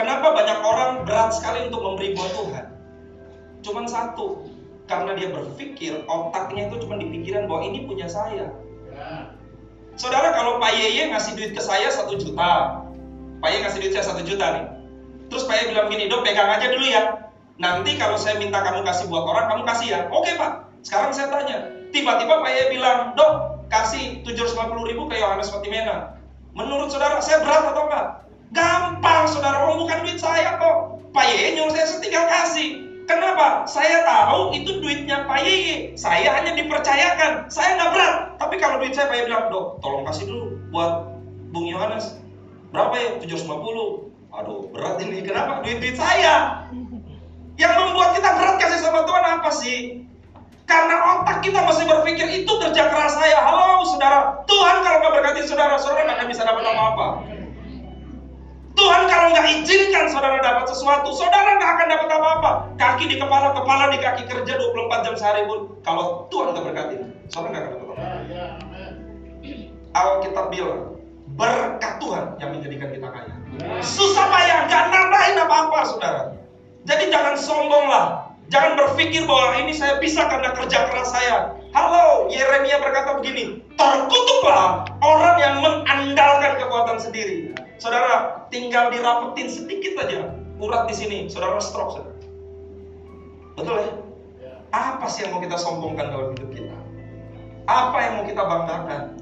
Kenapa 0.00 0.32
banyak 0.32 0.58
orang 0.62 0.90
berat 1.02 1.34
sekali 1.34 1.66
untuk 1.66 1.82
memberi 1.82 2.14
buat 2.14 2.30
Tuhan? 2.32 2.66
Cuman 3.60 3.84
satu, 3.84 4.48
karena 4.86 5.12
dia 5.18 5.28
berpikir 5.28 6.06
otaknya 6.06 6.72
itu 6.72 6.86
cuma 6.86 6.96
di 6.96 7.10
pikiran 7.10 7.50
bahwa 7.50 7.68
ini 7.68 7.84
punya 7.84 8.06
saya. 8.06 8.48
Ya. 8.88 9.34
Saudara 10.00 10.32
kalau 10.32 10.56
Pak 10.56 10.72
Yeye 10.72 11.12
ngasih 11.12 11.36
duit 11.36 11.52
ke 11.52 11.60
saya 11.60 11.92
satu 11.92 12.16
juta, 12.16 12.80
Pak 13.40 13.48
Yeye 13.48 13.60
ngasih 13.64 13.78
duit 13.80 13.92
saya 13.96 14.04
satu 14.12 14.20
juta 14.20 14.46
nih. 14.52 14.64
Terus 15.32 15.48
Pak 15.48 15.54
Yeye 15.56 15.66
bilang 15.72 15.88
gini, 15.88 16.04
dok 16.12 16.22
pegang 16.28 16.52
aja 16.52 16.68
dulu 16.68 16.84
ya. 16.84 17.02
Nanti 17.56 17.96
kalau 17.96 18.20
saya 18.20 18.36
minta 18.36 18.60
kamu 18.60 18.84
kasih 18.84 19.08
buat 19.08 19.24
orang, 19.24 19.48
kamu 19.48 19.62
kasih 19.64 19.86
ya. 19.88 20.00
Oke 20.12 20.36
Pak. 20.36 20.68
Sekarang 20.84 21.12
saya 21.12 21.32
tanya, 21.32 21.72
tiba-tiba 21.92 22.40
Pak 22.40 22.50
Yeye 22.52 22.66
bilang, 22.72 23.16
dok 23.16 23.64
kasih 23.72 24.20
750 24.28 24.88
ribu 24.92 25.08
ke 25.08 25.16
Yohanes 25.16 25.48
Fatimena. 25.48 26.20
Menurut 26.52 26.92
saudara, 26.92 27.16
saya 27.24 27.40
berat 27.40 27.64
atau 27.72 27.88
enggak? 27.88 28.06
Gampang 28.50 29.24
saudara, 29.30 29.70
oh 29.70 29.80
bukan 29.80 30.04
duit 30.04 30.20
saya 30.20 30.60
kok. 30.60 31.00
Pak 31.10 31.24
Yeye 31.32 31.56
nyuruh 31.56 31.72
saya 31.72 31.86
setinggal 31.88 32.28
kasih. 32.28 32.68
Kenapa? 33.08 33.66
Saya 33.66 34.06
tahu 34.06 34.54
itu 34.54 34.78
duitnya 34.78 35.26
Pak. 35.26 35.42
Saya 35.98 36.28
hanya 36.38 36.54
dipercayakan. 36.54 37.50
Saya 37.50 37.74
nggak 37.74 37.90
berat. 37.90 38.14
Tapi 38.38 38.54
kalau 38.60 38.78
duit 38.78 38.94
saya 38.94 39.10
Pak 39.10 39.26
bilang, 39.26 39.48
dok, 39.48 39.80
tolong 39.82 40.04
kasih 40.06 40.28
dulu 40.28 40.60
buat 40.70 41.08
Bung 41.50 41.66
Yohanes. 41.66 42.19
Berapa 42.70 42.94
ya? 42.94 43.10
750. 43.18 44.10
Aduh, 44.30 44.70
berat 44.70 45.02
ini. 45.02 45.26
Kenapa? 45.26 45.62
Duit-duit 45.66 45.98
saya. 45.98 46.66
Yang 47.58 47.72
membuat 47.76 48.14
kita 48.16 48.30
berat 48.38 48.56
kasih 48.62 48.80
sama 48.80 49.02
Tuhan 49.04 49.24
apa 49.26 49.50
sih? 49.52 50.06
Karena 50.70 50.96
otak 51.18 51.42
kita 51.42 51.66
masih 51.66 51.82
berpikir 51.82 52.30
itu 52.30 52.52
kerja 52.62 52.82
keras 52.94 53.18
saya. 53.18 53.42
Halo 53.42 53.82
saudara, 53.90 54.38
Tuhan 54.46 54.86
kalau 54.86 55.02
nggak 55.02 55.14
berkati 55.18 55.42
saudara, 55.50 55.74
saudara 55.82 56.14
nggak 56.14 56.30
bisa 56.30 56.46
dapat 56.46 56.62
apa-apa. 56.62 57.26
Tuhan 58.78 59.02
kalau 59.10 59.34
nggak 59.34 59.46
izinkan 59.50 60.06
saudara 60.06 60.38
dapat 60.38 60.70
sesuatu, 60.70 61.10
saudara 61.10 61.58
nggak 61.58 61.70
akan 61.74 61.86
dapat 61.90 62.08
apa-apa. 62.14 62.50
Kaki 62.78 63.10
di 63.10 63.18
kepala, 63.18 63.50
kepala 63.50 63.90
di 63.90 63.98
kaki 63.98 64.22
kerja 64.30 64.52
24 64.62 65.04
jam 65.10 65.14
sehari 65.18 65.42
pun. 65.50 65.74
Kalau 65.82 66.30
Tuhan 66.30 66.54
nggak 66.54 66.64
berkati, 66.70 66.94
saudara 67.34 67.50
nggak 67.50 67.62
akan 67.66 67.72
dapat 67.74 67.82
apa-apa. 67.82 68.04
Ya, 68.30 68.46
ya, 69.42 69.54
Alkitab 69.90 70.54
bilang, 70.54 70.99
berkat 71.40 71.92
Tuhan 72.04 72.24
yang 72.36 72.50
menjadikan 72.52 72.88
kita 72.92 73.08
kaya. 73.08 73.32
Susah 73.80 74.28
payah, 74.28 74.68
nggak 74.68 74.84
nambahin 74.92 75.36
apa-apa 75.40 75.78
saudara. 75.88 76.22
Jadi 76.84 77.08
jangan 77.08 77.34
sombong 77.40 77.88
lah. 77.88 78.06
Jangan 78.50 78.76
berpikir 78.76 79.24
bahwa 79.24 79.62
ini 79.62 79.72
saya 79.72 79.96
bisa 80.02 80.26
karena 80.26 80.52
kerja 80.52 80.90
keras 80.90 81.08
saya. 81.14 81.54
Halo, 81.70 82.26
Yeremia 82.28 82.82
berkata 82.82 83.22
begini, 83.22 83.62
terkutuklah 83.78 84.90
orang 85.00 85.36
yang 85.38 85.54
mengandalkan 85.62 86.58
kekuatan 86.58 86.98
sendiri. 86.98 87.54
Saudara, 87.78 88.44
tinggal 88.50 88.90
dirapetin 88.90 89.48
sedikit 89.48 90.02
aja 90.02 90.34
urat 90.58 90.90
di 90.90 90.94
sini, 90.98 91.18
saudara 91.30 91.62
stroke. 91.62 91.96
Saudara. 91.96 92.12
Betul 93.54 93.76
ya? 93.80 93.92
Apa 94.74 95.06
sih 95.06 95.24
yang 95.24 95.38
mau 95.38 95.40
kita 95.42 95.56
sombongkan 95.56 96.10
dalam 96.10 96.34
hidup 96.34 96.50
kita? 96.50 96.76
Apa 97.70 97.96
yang 98.02 98.12
mau 98.18 98.24
kita 98.26 98.42
banggakan? 98.42 99.19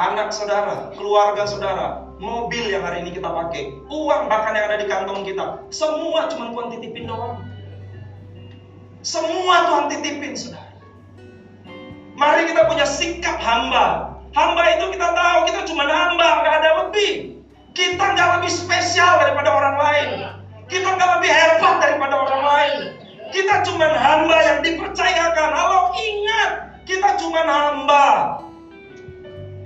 Anak 0.00 0.32
saudara, 0.32 0.96
keluarga 0.96 1.44
saudara, 1.44 2.08
mobil 2.16 2.72
yang 2.72 2.80
hari 2.88 3.04
ini 3.04 3.12
kita 3.12 3.28
pakai, 3.28 3.84
uang 3.92 4.32
bahkan 4.32 4.56
yang 4.56 4.72
ada 4.72 4.80
di 4.80 4.88
kantong 4.88 5.28
kita, 5.28 5.60
semua 5.68 6.24
cuma 6.32 6.48
Tuhan 6.48 6.72
titipin 6.72 7.04
doang. 7.04 7.44
Semua 9.04 9.68
Tuhan 9.68 9.84
titipin, 9.92 10.32
saudara. 10.32 10.72
Mari 12.16 12.48
kita 12.48 12.64
punya 12.64 12.88
sikap 12.88 13.36
hamba. 13.44 14.16
Hamba 14.32 14.62
itu 14.72 14.88
kita 14.88 15.08
tahu 15.12 15.38
kita 15.52 15.68
cuma 15.68 15.84
hamba, 15.84 16.28
nggak 16.48 16.54
ada 16.64 16.70
lebih. 16.88 17.36
Kita 17.76 18.00
nggak 18.00 18.40
lebih 18.40 18.52
spesial 18.56 19.20
daripada 19.20 19.52
orang 19.52 19.76
lain. 19.84 20.08
Kita 20.64 20.96
nggak 20.96 21.10
lebih 21.20 21.28
hebat 21.28 21.76
daripada 21.76 22.14
orang 22.24 22.42
lain. 22.48 22.76
Kita 23.36 23.68
cuma 23.68 23.84
hamba 23.84 24.38
yang 24.48 24.58
dipercayakan. 24.64 25.50
Halo 25.52 25.92
ingat, 25.92 26.52
kita 26.88 27.20
cuma 27.20 27.44
hamba. 27.44 28.08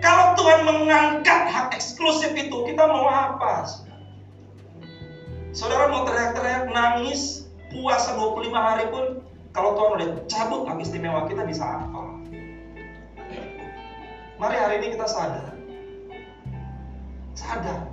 Kalau 0.04 0.36
Tuhan 0.36 0.68
mengangkat 0.68 1.48
hak 1.48 1.72
eksklusif 1.72 2.36
itu, 2.36 2.56
kita 2.68 2.84
mau 2.84 3.08
apa? 3.08 3.64
Saudara 5.56 5.88
mau 5.88 6.04
teriak-teriak, 6.04 6.68
nangis, 6.68 7.48
puasa 7.72 8.12
25 8.12 8.52
hari 8.52 8.84
pun, 8.92 9.24
kalau 9.56 9.72
Tuhan 9.72 9.90
udah 9.96 10.08
cabut 10.28 10.68
hak 10.68 10.76
istimewa 10.84 11.24
kita 11.24 11.48
bisa 11.48 11.64
apa? 11.64 12.20
Mari 14.36 14.56
hari 14.60 14.74
ini 14.84 14.92
kita 14.92 15.08
sadar. 15.08 15.56
Sadar. 17.32 17.88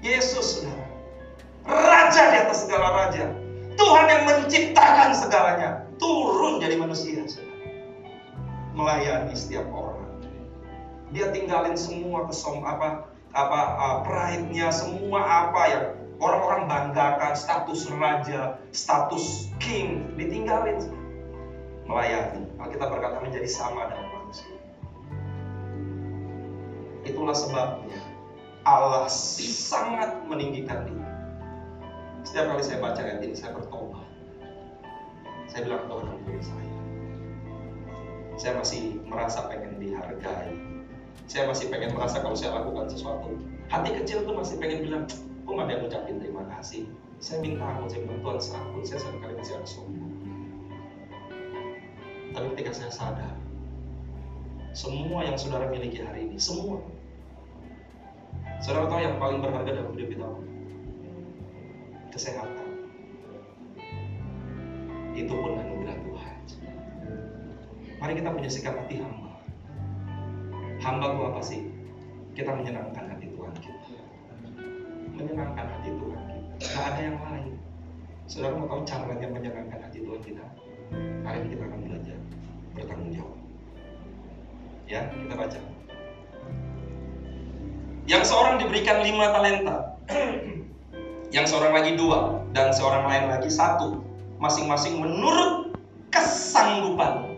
Yesus, 0.00 0.64
saudara. 0.64 0.86
Raja 1.68 2.22
di 2.32 2.36
atas 2.40 2.64
segala 2.64 2.88
raja. 3.04 3.28
Tuhan 3.76 4.06
yang 4.08 4.22
menciptakan 4.24 5.12
segalanya. 5.12 5.84
Turun 6.00 6.56
jadi 6.56 6.80
manusia, 6.80 7.20
saudara. 7.28 7.68
Melayani 8.72 9.36
setiap 9.36 9.68
orang. 9.68 9.99
Dia 11.10 11.34
tinggalin 11.34 11.74
semua 11.74 12.26
kesom 12.30 12.62
apa 12.62 13.10
apa 13.30 13.60
uh, 13.78 13.96
pride-nya, 14.02 14.74
semua 14.74 15.22
apa 15.22 15.62
yang 15.70 15.84
orang-orang 16.20 16.66
banggakan, 16.66 17.32
status 17.34 17.88
raja, 17.94 18.58
status 18.70 19.50
king, 19.62 20.10
ditinggalin. 20.14 20.78
Melayani. 21.86 22.46
Alkitab 22.62 22.94
berkata 22.94 23.18
menjadi 23.18 23.50
sama 23.50 23.90
dengan 23.90 24.06
manusia. 24.14 24.54
Itulah 27.02 27.34
sebabnya 27.34 27.98
Allah 28.62 29.08
sangat 29.10 30.22
meninggikan 30.28 30.86
dia. 30.86 31.08
Setiap 32.22 32.54
kali 32.54 32.62
saya 32.62 32.78
baca 32.84 33.00
ayat 33.00 33.24
ini, 33.24 33.34
saya 33.34 33.56
bertobat. 33.56 34.06
Saya 35.48 35.66
bilang 35.66 35.88
Tuhan 35.88 36.06
ampuni 36.14 36.42
saya. 36.44 36.72
Saya 38.38 38.52
masih 38.60 39.02
merasa 39.08 39.48
pengen 39.50 39.80
dihargai. 39.80 40.69
Saya 41.30 41.46
masih 41.46 41.70
pengen 41.70 41.94
merasa 41.94 42.18
kalau 42.18 42.34
saya 42.34 42.58
lakukan 42.58 42.90
sesuatu. 42.90 43.38
Hati 43.70 43.94
kecil 44.02 44.26
tuh 44.26 44.34
masih 44.34 44.58
pengen 44.58 44.82
bilang, 44.82 45.06
kok 45.46 45.54
ada 45.54 45.70
yang 45.70 45.86
ngucapin 45.86 46.18
terima 46.18 46.42
kasih. 46.58 46.90
Saya 47.22 47.38
minta 47.38 47.62
ampun, 47.70 47.86
saya 47.86 48.02
bilang 48.02 48.18
Tuhan 48.18 48.38
serampun, 48.42 48.82
saya 48.82 48.98
kali 49.14 49.34
masih 49.38 49.54
ada 49.54 49.68
sombong. 49.70 50.10
Tapi 52.34 52.46
ketika 52.58 52.70
saya 52.74 52.90
sadar, 52.90 53.34
semua 54.74 55.22
yang 55.22 55.38
saudara 55.38 55.70
miliki 55.70 56.02
hari 56.02 56.26
ini, 56.26 56.34
semua. 56.34 56.82
Saudara 58.58 58.90
tahu 58.90 58.98
yang 58.98 59.14
paling 59.22 59.38
berharga 59.38 59.70
dalam 59.70 59.94
hidup 59.94 60.10
kita 60.10 60.26
Kesehatan. 62.10 62.70
Itu 65.14 65.30
pun 65.30 65.62
anugerah 65.62 65.94
Tuhan. 65.94 66.36
Mari 68.02 68.12
kita 68.18 68.34
punya 68.34 68.50
sikap 68.50 68.74
hati 68.82 68.98
hamba. 68.98 69.29
Hamba 70.80 71.12
apa 71.12 71.44
sih? 71.44 71.68
Kita 72.32 72.56
menyenangkan 72.56 73.04
hati 73.04 73.28
Tuhan 73.28 73.52
kita. 73.60 74.00
Menyenangkan 75.12 75.66
hati 75.76 75.92
Tuhan 75.92 76.20
kita. 76.24 76.72
Gak 76.72 76.84
ada 76.96 77.00
yang 77.04 77.18
lain. 77.20 77.52
Saudara 78.24 78.56
mau 78.56 78.64
tahu 78.64 78.88
caranya 78.88 79.28
menyenangkan 79.28 79.76
hati 79.76 80.00
Tuhan 80.00 80.20
kita? 80.24 80.44
Hari 81.28 81.36
ini 81.44 81.48
kita 81.52 81.62
akan 81.68 81.80
belajar 81.84 82.18
bertanggung 82.72 83.12
jawab. 83.12 83.36
Ya, 84.88 85.00
kita 85.12 85.34
baca. 85.36 85.60
Yang 88.08 88.22
seorang 88.26 88.54
diberikan 88.58 89.04
lima 89.04 89.36
talenta, 89.36 89.76
yang 91.36 91.44
seorang 91.44 91.76
lagi 91.76 91.92
dua, 92.00 92.40
dan 92.56 92.72
seorang 92.72 93.04
lain 93.04 93.24
lagi 93.28 93.52
satu, 93.52 94.00
masing-masing 94.40 94.96
menurut 94.96 95.76
kesanggupan. 96.08 97.36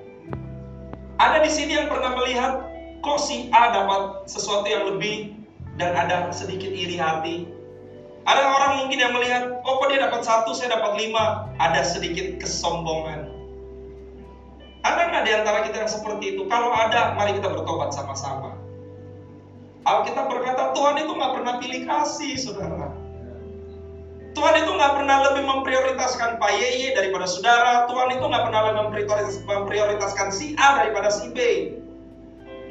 Ada 1.18 1.42
di 1.42 1.50
sini 1.50 1.76
yang 1.76 1.90
pernah 1.90 2.16
melihat 2.16 2.71
kok 3.02 3.18
si 3.18 3.50
A 3.50 3.74
dapat 3.74 4.30
sesuatu 4.30 4.64
yang 4.70 4.94
lebih 4.94 5.34
dan 5.76 5.92
ada 5.98 6.30
sedikit 6.30 6.70
iri 6.70 6.96
hati. 6.96 7.50
Ada 8.22 8.38
orang 8.38 8.72
mungkin 8.86 9.02
yang 9.02 9.12
melihat, 9.18 9.58
oh 9.66 9.82
kok 9.82 9.90
dia 9.90 10.06
dapat 10.06 10.22
satu, 10.22 10.54
saya 10.54 10.78
dapat 10.78 10.94
lima, 10.94 11.50
ada 11.58 11.82
sedikit 11.82 12.38
kesombongan. 12.38 13.26
Ada 14.86 15.10
nggak 15.10 15.22
di 15.26 15.32
antara 15.34 15.58
kita 15.66 15.76
yang 15.82 15.90
seperti 15.90 16.38
itu? 16.38 16.46
Kalau 16.46 16.70
ada, 16.70 17.18
mari 17.18 17.34
kita 17.34 17.50
bertobat 17.50 17.90
sama-sama. 17.90 18.54
Alkitab 19.82 20.30
berkata 20.30 20.70
Tuhan 20.70 21.02
itu 21.02 21.10
nggak 21.10 21.32
pernah 21.34 21.54
pilih 21.58 21.82
kasih, 21.82 22.38
saudara. 22.38 22.94
Tuhan 24.32 24.54
itu 24.64 24.70
nggak 24.70 24.92
pernah 24.96 25.18
lebih 25.28 25.44
memprioritaskan 25.44 26.38
Pak 26.38 26.52
Yeye 26.54 26.94
daripada 26.94 27.26
saudara. 27.26 27.90
Tuhan 27.90 28.14
itu 28.14 28.22
nggak 28.22 28.44
pernah 28.46 28.60
lebih 28.70 28.82
memprioritaskan 29.50 30.28
si 30.30 30.54
A 30.62 30.78
daripada 30.78 31.10
si 31.10 31.34
B. 31.34 31.38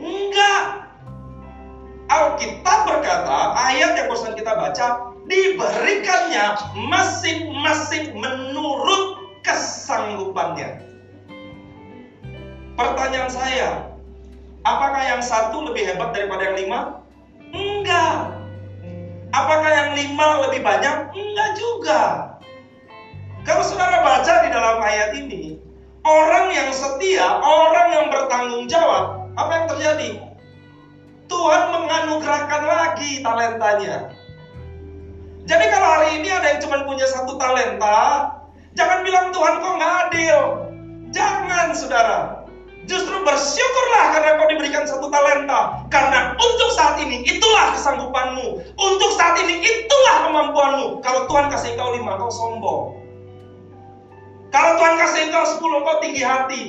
Enggak. 0.01 0.89
Alkitab 2.11 2.79
berkata, 2.89 3.55
ayat 3.55 3.95
yang 3.95 4.07
bosan 4.11 4.35
kita 4.35 4.51
baca, 4.51 5.15
diberikannya 5.29 6.59
masing-masing 6.91 8.17
menurut 8.19 9.39
kesanggupannya. 9.45 10.83
Pertanyaan 12.75 13.31
saya, 13.31 13.69
apakah 14.67 15.01
yang 15.05 15.21
satu 15.23 15.71
lebih 15.71 15.87
hebat 15.87 16.11
daripada 16.11 16.51
yang 16.51 16.57
lima? 16.67 16.79
Enggak. 17.55 18.35
Apakah 19.31 19.71
yang 19.71 19.91
lima 19.95 20.27
lebih 20.49 20.65
banyak? 20.65 21.15
Enggak 21.15 21.51
juga. 21.55 22.01
Kalau 23.47 23.63
saudara 23.63 24.03
baca 24.03 24.33
di 24.43 24.49
dalam 24.51 24.83
ayat 24.83 25.15
ini, 25.15 25.55
orang 26.03 26.51
yang 26.51 26.69
setia, 26.75 27.39
orang 27.39 27.87
yang 27.95 28.05
bertanggung 28.11 28.65
jawab, 28.67 29.20
apa 29.35 29.51
yang 29.51 29.67
terjadi? 29.71 30.09
Tuhan 31.31 31.63
menganugerahkan 31.71 32.63
lagi 32.67 33.23
talentanya. 33.23 34.11
Jadi 35.47 35.65
kalau 35.71 35.87
hari 35.87 36.19
ini 36.21 36.29
ada 36.29 36.47
yang 36.53 36.61
cuma 36.61 36.83
punya 36.83 37.07
satu 37.07 37.39
talenta, 37.39 38.29
jangan 38.75 39.01
bilang 39.07 39.31
Tuhan 39.31 39.63
kok 39.63 39.73
nggak 39.79 39.93
adil. 40.07 40.37
Jangan 41.11 41.67
saudara. 41.75 42.19
Justru 42.89 43.13
bersyukurlah 43.23 44.05
karena 44.17 44.29
kau 44.41 44.49
diberikan 44.51 44.83
satu 44.83 45.07
talenta. 45.07 45.85
Karena 45.87 46.35
untuk 46.35 46.69
saat 46.75 46.99
ini 46.99 47.23
itulah 47.23 47.77
kesanggupanmu. 47.77 48.47
Untuk 48.75 49.11
saat 49.15 49.39
ini 49.39 49.63
itulah 49.63 50.15
kemampuanmu. 50.27 50.87
Kalau 50.99 51.29
Tuhan 51.31 51.47
kasih 51.47 51.77
kau 51.79 51.95
lima, 51.95 52.19
kau 52.19 52.31
sombong. 52.33 52.83
Kalau 54.51 54.71
Tuhan 54.75 54.95
kasih 54.99 55.31
kau 55.31 55.47
sepuluh, 55.47 55.79
kau 55.87 56.03
tinggi 56.03 56.23
hati. 56.25 56.63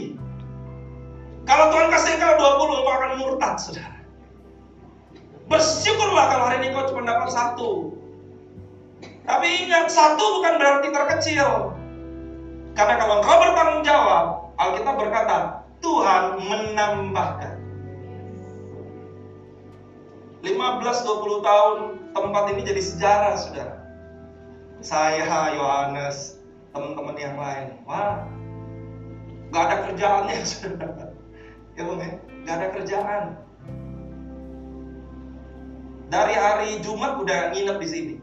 Kalau 1.42 1.74
Tuhan 1.74 1.88
kasih 1.90 2.16
kau 2.22 2.34
dua 2.38 2.52
puluh, 2.58 2.78
kau 2.86 2.94
akan 2.94 3.12
murtad, 3.18 3.54
saudara. 3.58 3.98
Bersyukurlah 5.50 6.26
kalau 6.30 6.44
hari 6.48 6.56
ini 6.62 6.68
kau 6.70 6.86
cuma 6.88 7.02
dapat 7.02 7.28
satu. 7.34 7.70
Tapi 9.22 9.46
ingat, 9.66 9.90
satu 9.90 10.22
bukan 10.38 10.54
berarti 10.58 10.88
terkecil. 10.90 11.74
Karena 12.72 12.94
kalau 12.96 13.20
kau 13.20 13.36
bertanggung 13.42 13.84
jawab, 13.84 14.54
Alkitab 14.56 14.96
berkata, 14.96 15.38
Tuhan 15.82 16.24
menambahkan. 16.40 17.58
15-20 20.42 21.46
tahun 21.46 21.76
tempat 22.14 22.44
ini 22.50 22.60
jadi 22.66 22.82
sejarah, 22.82 23.34
sudah. 23.38 23.68
Saya, 24.82 25.54
Yohanes, 25.54 26.42
teman-teman 26.74 27.14
yang 27.14 27.38
lain. 27.38 27.78
Wah, 27.86 28.26
gak 29.54 29.62
ada 29.70 29.76
kerjaannya, 29.86 30.38
saudara. 30.42 31.11
Ya, 31.76 31.82
bang, 31.88 32.00
ya? 32.00 32.10
Gak 32.42 32.54
ada 32.58 32.66
kerjaan. 32.74 33.24
Dari 36.12 36.34
hari 36.36 36.70
Jumat 36.84 37.16
udah 37.16 37.56
nginep 37.56 37.76
di 37.80 37.88
sini. 37.88 38.14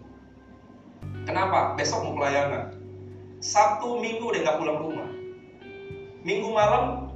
Kenapa? 1.25 1.73
Besok 1.73 2.05
mau 2.05 2.13
pelayanan. 2.19 2.77
Sabtu 3.41 3.97
Minggu 3.97 4.29
udah 4.29 4.41
nggak 4.45 4.57
pulang 4.61 4.79
rumah. 4.83 5.09
Minggu 6.21 6.49
malam 6.53 7.09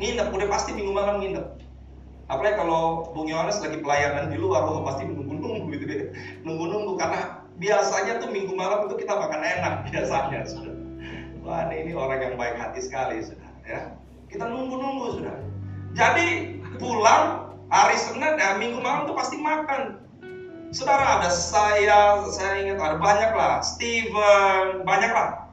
nginep 0.00 0.28
udah 0.34 0.48
pasti 0.50 0.74
minggu 0.74 0.90
malam 0.90 1.22
nginep 1.22 1.46
apalagi 2.26 2.56
kalau 2.56 3.12
Bung 3.12 3.28
Yohanes 3.28 3.60
lagi 3.60 3.78
pelayanan 3.84 4.32
di 4.32 4.40
luar 4.40 4.64
oh 4.64 4.80
pasti 4.82 5.04
nunggu-nunggu 5.04 5.68
gitu 5.76 5.84
deh 5.84 6.00
nunggu-nunggu 6.42 6.96
karena 6.96 7.44
biasanya 7.60 8.18
tuh 8.18 8.32
minggu 8.32 8.56
malam 8.56 8.88
itu 8.88 9.04
kita 9.04 9.12
makan 9.12 9.42
enak 9.44 9.74
biasanya 9.92 10.40
sudah 10.48 10.72
Wah 11.44 11.68
ini 11.68 11.92
orang 11.92 12.24
yang 12.24 12.34
baik 12.40 12.56
hati 12.56 12.80
sekali 12.80 13.20
sudah 13.20 13.44
ya. 13.68 13.92
Kita 14.34 14.50
nunggu-nunggu 14.50 15.22
sudah. 15.22 15.38
Jadi 15.94 16.58
pulang 16.82 17.54
hari 17.70 17.94
Senin, 17.94 18.34
ya 18.34 18.58
minggu 18.58 18.82
malam 18.82 19.06
tuh 19.06 19.14
pasti 19.14 19.38
makan. 19.38 20.02
Saudara 20.74 21.22
ada 21.22 21.30
saya, 21.30 22.26
saya 22.34 22.66
ingat 22.66 22.82
ada 22.82 22.98
banyak 22.98 23.30
lah, 23.30 23.62
Steven, 23.62 24.82
banyak 24.82 25.12
lah. 25.14 25.46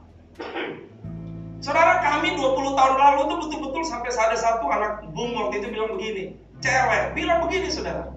Saudara 1.62 2.02
kami 2.02 2.34
20 2.34 2.74
tahun 2.74 2.94
lalu 2.98 3.20
tuh 3.30 3.38
betul-betul 3.46 3.86
sampai 3.86 4.10
ada 4.10 4.34
satu 4.34 4.66
anak 4.66 5.06
bung 5.14 5.30
waktu 5.38 5.62
itu 5.62 5.70
bilang 5.70 5.94
begini, 5.94 6.34
cewek 6.58 7.14
bilang 7.14 7.38
begini 7.46 7.70
saudara. 7.70 8.10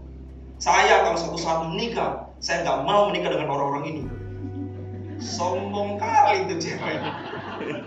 Saya 0.58 1.06
kalau 1.06 1.14
suatu 1.14 1.38
saat 1.38 1.62
menikah, 1.70 2.26
saya 2.42 2.66
nggak 2.66 2.90
mau 2.90 3.14
menikah 3.14 3.38
dengan 3.38 3.54
orang-orang 3.54 3.86
ini. 3.86 4.04
Sombong 5.22 6.02
kali 6.02 6.50
itu 6.50 6.58
cewek. 6.58 6.98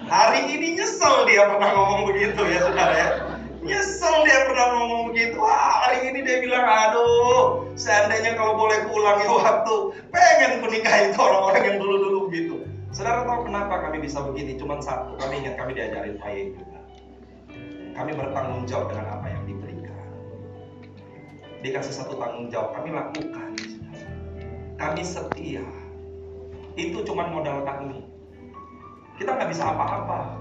Hari 0.08 0.40
ini 0.56 0.80
nyesel 0.80 1.28
dia 1.28 1.44
pernah 1.48 1.70
ngomong 1.76 2.02
begitu 2.08 2.40
ya 2.48 2.60
saudara 2.64 2.94
ya. 2.96 3.08
Nyesel 3.58 4.16
dia 4.24 4.38
pernah 4.48 4.66
ngomong 4.78 5.02
begitu. 5.12 5.36
Wah, 5.36 5.84
hari 5.84 6.08
ini 6.08 6.24
dia 6.24 6.40
bilang, 6.40 6.64
aduh, 6.64 7.68
seandainya 7.76 8.38
kalau 8.38 8.56
boleh 8.56 8.88
ulangi 8.88 9.28
waktu, 9.28 9.76
pengen 10.08 10.64
menikah 10.64 10.96
itu 11.10 11.18
orang-orang 11.20 11.62
yang 11.68 11.76
dulu-dulu 11.82 12.18
begitu. 12.30 12.56
Saudara 12.94 13.28
tahu 13.28 13.52
kenapa 13.52 13.74
kami 13.84 14.00
bisa 14.00 14.24
begini? 14.24 14.56
Cuma 14.56 14.80
satu, 14.80 15.20
kami 15.20 15.44
ingat 15.44 15.60
kami 15.60 15.76
diajarin 15.76 16.16
baik 16.16 16.56
juga. 16.56 16.80
Kami 17.92 18.10
bertanggung 18.16 18.64
jawab 18.64 18.94
dengan 18.94 19.06
apa 19.20 19.26
yang 19.28 19.42
diberikan. 19.44 20.08
Dikasih 21.60 21.94
satu 21.98 22.16
tanggung 22.16 22.48
jawab, 22.48 22.72
kami 22.78 22.94
lakukan. 22.94 23.52
Kami 24.78 25.02
setia. 25.02 25.66
Itu 26.78 27.02
cuma 27.04 27.26
modal 27.28 27.66
kami. 27.66 28.06
Kita 29.18 29.34
nggak 29.34 29.50
bisa 29.50 29.66
apa-apa. 29.66 30.38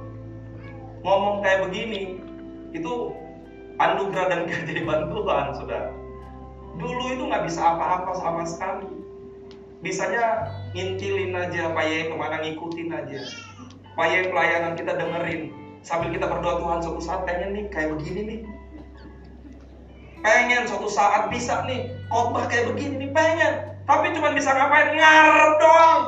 Ngomong 1.02 1.42
kayak 1.42 1.66
begini, 1.66 2.22
itu 2.78 2.94
anugerah 3.82 4.26
dan 4.30 4.42
keajaiban 4.48 5.10
Tuhan, 5.10 5.46
saudara. 5.58 5.92
Dulu 6.78 7.04
itu 7.18 7.24
nggak 7.26 7.46
bisa 7.50 7.62
apa-apa 7.74 8.14
sama 8.22 8.46
sekali. 8.46 8.86
Bisanya 9.82 10.46
ngintilin 10.78 11.34
aja, 11.34 11.74
payah 11.74 12.10
ke 12.10 12.16
mana 12.18 12.38
ngikutin 12.42 12.94
aja. 12.94 13.22
Payah 13.98 14.30
pelayanan 14.30 14.74
kita 14.78 14.94
dengerin. 14.94 15.54
Sambil 15.82 16.14
kita 16.14 16.30
berdoa 16.30 16.62
Tuhan 16.62 16.80
suatu 16.86 17.02
saat 17.02 17.22
pengen 17.26 17.58
nih 17.58 17.66
kayak 17.74 17.98
begini 17.98 18.22
nih. 18.26 18.40
Pengen 20.22 20.70
suatu 20.70 20.90
saat 20.90 21.30
bisa 21.34 21.66
nih 21.66 21.98
khotbah 22.10 22.46
kayak 22.46 22.74
begini 22.74 23.06
nih 23.06 23.12
pengen. 23.14 23.54
Tapi 23.88 24.12
cuma 24.14 24.36
bisa 24.36 24.52
ngapain? 24.54 24.94
Ngarep 24.94 25.54
doang. 25.64 26.02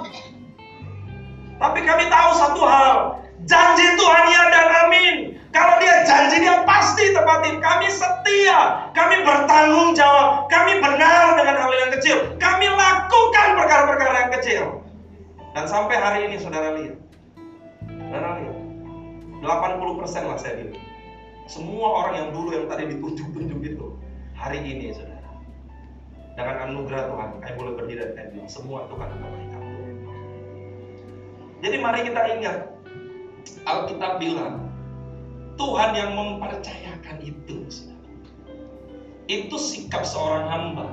Tapi 1.60 1.80
kami 1.84 2.08
tahu 2.08 2.30
satu 2.40 2.62
hal, 2.64 3.20
janji 3.44 3.86
Tuhan 4.00 4.24
ya 4.32 4.44
dan 4.48 4.68
amin. 4.88 5.16
Kalau 5.52 5.76
dia 5.84 6.08
janji 6.08 6.40
dia 6.40 6.64
pasti 6.64 7.12
tepatin. 7.12 7.60
Kami 7.60 7.92
setia, 7.92 8.88
kami 8.96 9.28
bertanggung 9.28 9.92
jawab, 9.92 10.48
kami 10.48 10.80
benar 10.80 11.36
dengan 11.36 11.56
hal 11.60 11.72
yang 11.76 11.92
kecil. 12.00 12.18
Kami 12.40 12.66
lakukan 12.72 13.48
perkara-perkara 13.60 14.16
yang 14.24 14.32
kecil. 14.40 14.64
Dan 15.52 15.66
sampai 15.68 16.00
hari 16.00 16.20
ini 16.32 16.40
saudara 16.40 16.80
lihat. 16.80 16.96
Saudara 17.84 18.30
lihat. 18.40 18.58
80% 19.44 20.30
lah 20.32 20.38
saya 20.40 20.54
bilang. 20.64 20.80
Semua 21.50 21.88
orang 22.06 22.14
yang 22.24 22.30
dulu 22.32 22.50
yang 22.54 22.66
tadi 22.70 22.88
ditunjuk-tunjuk 22.94 23.60
itu. 23.66 23.86
Hari 24.38 24.64
ini 24.64 24.96
saudara. 24.96 25.28
Dengan 26.40 26.56
anugerah 26.72 27.04
Tuhan, 27.10 27.30
kami 27.44 27.54
boleh 27.58 27.74
berdiri 27.76 28.00
dan 28.00 28.12
kami 28.16 28.28
bilang, 28.38 28.48
semua 28.48 28.88
itu 28.88 28.96
karena 28.96 29.16
kamu. 29.18 29.59
Jadi 31.60 31.76
mari 31.84 32.08
kita 32.08 32.22
ingat, 32.40 32.58
Alkitab 33.68 34.24
bilang, 34.24 34.72
Tuhan 35.60 35.92
yang 35.92 36.16
mempercayakan 36.16 37.20
itu. 37.20 37.68
Itu 39.28 39.56
sikap 39.60 40.08
seorang 40.08 40.48
hamba. 40.48 40.88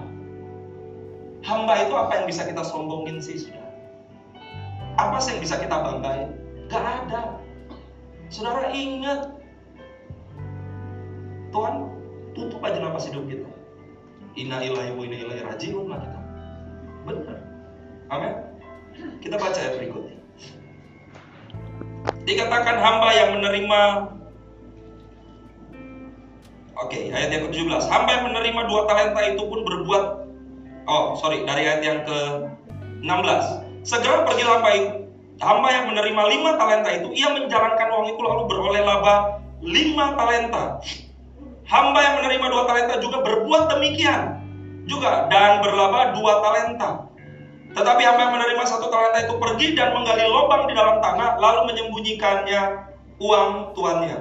Hamba 1.47 1.75
itu 1.87 1.95
apa 1.95 2.13
yang 2.19 2.27
bisa 2.27 2.43
kita 2.43 2.67
sombongin 2.67 3.23
sih, 3.23 3.39
sudah? 3.39 3.63
Apa 4.99 5.23
sih 5.23 5.39
yang 5.39 5.43
bisa 5.47 5.63
kita 5.63 5.77
banggain? 5.79 6.35
Gak 6.67 6.83
ada. 6.83 7.39
Saudara 8.27 8.75
ingat, 8.75 9.39
Tuhan 11.55 11.75
tutup 12.35 12.59
aja 12.67 12.83
nafas 12.83 13.07
hidup 13.07 13.23
kita. 13.31 13.49
Inna 14.35 14.61
ilahi 14.61 14.91
wa 14.93 15.03
inna 15.07 15.17
ilahi 15.23 15.41
rajiun 15.47 15.87
lah 15.87 15.99
kita. 16.03 16.21
Benar. 17.07 17.39
Amin. 18.11 18.35
Kita 19.23 19.39
baca 19.39 19.57
ayat 19.57 19.79
berikutnya. 19.79 20.16
Dikatakan 22.27 22.77
hamba 22.83 23.09
yang 23.15 23.31
menerima 23.39 23.81
Oke, 26.77 26.93
okay, 26.93 27.03
ayat 27.09 27.33
yang 27.33 27.49
ke-17. 27.49 27.89
Hamba 27.89 28.11
yang 28.21 28.25
menerima 28.29 28.61
dua 28.69 28.85
talenta 28.85 29.25
itu 29.25 29.41
pun 29.49 29.65
berbuat 29.65 30.27
Oh, 30.87 31.19
sorry, 31.19 31.43
dari 31.43 31.67
ayat 31.67 31.83
yang 31.83 31.99
ke-16. 32.07 33.43
Segera 33.83 34.23
pergi 34.23 34.45
hamba. 34.47 34.71
Hamba 35.37 35.69
yang 35.69 35.85
menerima 35.93 36.23
lima 36.33 36.51
talenta 36.57 36.89
itu, 36.95 37.13
ia 37.13 37.29
menjalankan 37.29 37.93
uang 37.93 38.07
itu 38.15 38.21
lalu 38.23 38.43
beroleh 38.49 38.83
laba 38.87 39.43
lima 39.61 40.15
talenta. 40.15 40.81
Hamba 41.67 41.99
yang 41.99 42.15
menerima 42.23 42.47
dua 42.47 42.65
talenta 42.71 42.95
juga 43.03 43.19
berbuat 43.27 43.63
demikian 43.77 44.41
juga 44.87 45.27
dan 45.27 45.61
berlaba 45.61 46.15
dua 46.15 46.41
talenta. 46.41 47.11
Tetapi 47.77 48.03
hamba 48.09 48.21
yang 48.25 48.33
menerima 48.41 48.65
satu 48.65 48.89
talenta 48.89 49.21
itu 49.21 49.37
pergi 49.37 49.77
dan 49.77 49.93
menggali 49.93 50.25
lubang 50.25 50.65
di 50.65 50.73
dalam 50.73 50.97
tanah 51.05 51.37
lalu 51.37 51.61
menyembunyikannya 51.69 52.63
uang 53.21 53.77
tuannya. 53.77 54.19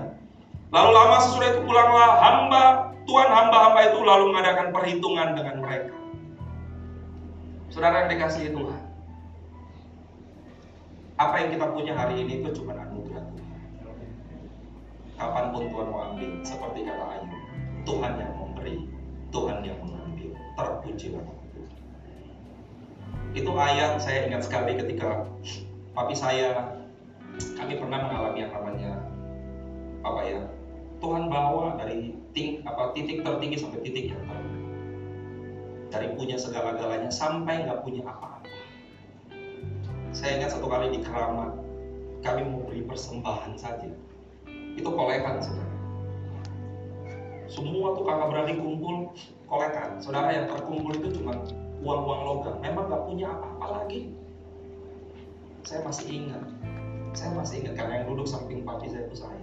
Lalu 0.76 0.90
lama 0.92 1.18
sesudah 1.24 1.56
itu 1.56 1.62
pulanglah 1.64 2.20
hamba, 2.20 2.92
Tuhan 3.08 3.30
hamba-hamba 3.32 3.80
itu 3.88 4.00
lalu 4.04 4.24
mengadakan 4.36 4.76
perhitungan 4.76 5.40
dengan 5.40 5.56
mereka. 5.64 5.96
Saudara 7.72 8.04
yang 8.04 8.12
dikasihi 8.12 8.52
Tuhan. 8.52 8.82
Apa 11.16 11.36
yang 11.40 11.50
kita 11.56 11.66
punya 11.72 11.96
hari 11.96 12.28
ini 12.28 12.44
itu 12.44 12.60
cuma 12.60 12.76
anugerah 12.76 13.24
Tuhan. 13.24 13.60
Kapan 15.16 15.46
pun 15.56 15.64
Tuhan 15.72 15.88
mau 15.88 16.12
ambil, 16.12 16.44
seperti 16.44 16.84
kata 16.84 17.06
Ayub, 17.08 17.32
Tuhan 17.88 18.12
yang 18.20 18.32
memberi, 18.36 18.76
Tuhan 19.32 19.58
yang 19.64 19.80
mengambil. 19.80 20.36
Terpujilah. 20.60 21.35
Itu 23.36 23.52
ayat 23.52 24.00
saya 24.00 24.32
ingat 24.32 24.48
sekali 24.48 24.80
ketika 24.80 25.28
papi 25.92 26.16
saya, 26.16 26.80
kami 27.60 27.76
pernah 27.76 28.08
mengalami 28.08 28.48
yang 28.48 28.54
namanya 28.56 28.92
apa 30.08 30.22
ya 30.24 30.40
Tuhan 31.04 31.28
bawa 31.28 31.76
dari 31.76 32.16
ting, 32.32 32.64
apa, 32.64 32.96
titik 32.96 33.28
tertinggi 33.28 33.60
sampai 33.60 33.84
titik 33.84 34.16
yang 34.16 34.24
terendah. 34.24 34.64
Dari 35.92 36.08
punya 36.16 36.40
segala-galanya 36.40 37.12
sampai 37.12 37.68
nggak 37.68 37.84
punya 37.84 38.08
apa-apa. 38.08 38.48
Saya 40.16 40.40
ingat 40.40 40.56
satu 40.56 40.72
kali 40.72 40.96
di 40.96 41.04
keramat, 41.04 41.60
kami 42.24 42.42
mau 42.48 42.64
beri 42.64 42.88
persembahan 42.88 43.60
saja. 43.60 43.92
Itu 44.80 44.88
kolekan, 44.88 45.44
saudara. 45.44 45.76
Semua 47.52 48.00
tuh 48.00 48.08
kakak 48.08 48.28
beradik 48.32 48.58
kumpul, 48.64 49.12
kolekan. 49.52 50.00
Saudara 50.00 50.32
yang 50.32 50.48
terkumpul 50.48 50.96
itu 50.96 51.20
cuma 51.20 51.36
uang-uang 51.86 52.22
logam. 52.26 52.56
Memang 52.66 52.90
nggak 52.90 53.06
punya 53.06 53.30
apa-apa 53.30 53.66
lagi. 53.86 54.10
Saya 55.62 55.86
masih 55.86 56.06
ingat. 56.10 56.42
Saya 57.14 57.32
masih 57.38 57.62
ingat 57.62 57.74
karena 57.78 57.94
yang 58.02 58.08
duduk 58.12 58.28
samping 58.28 58.66
papi 58.66 58.92
saya 58.92 59.08
itu 59.08 59.24
saya 59.24 59.40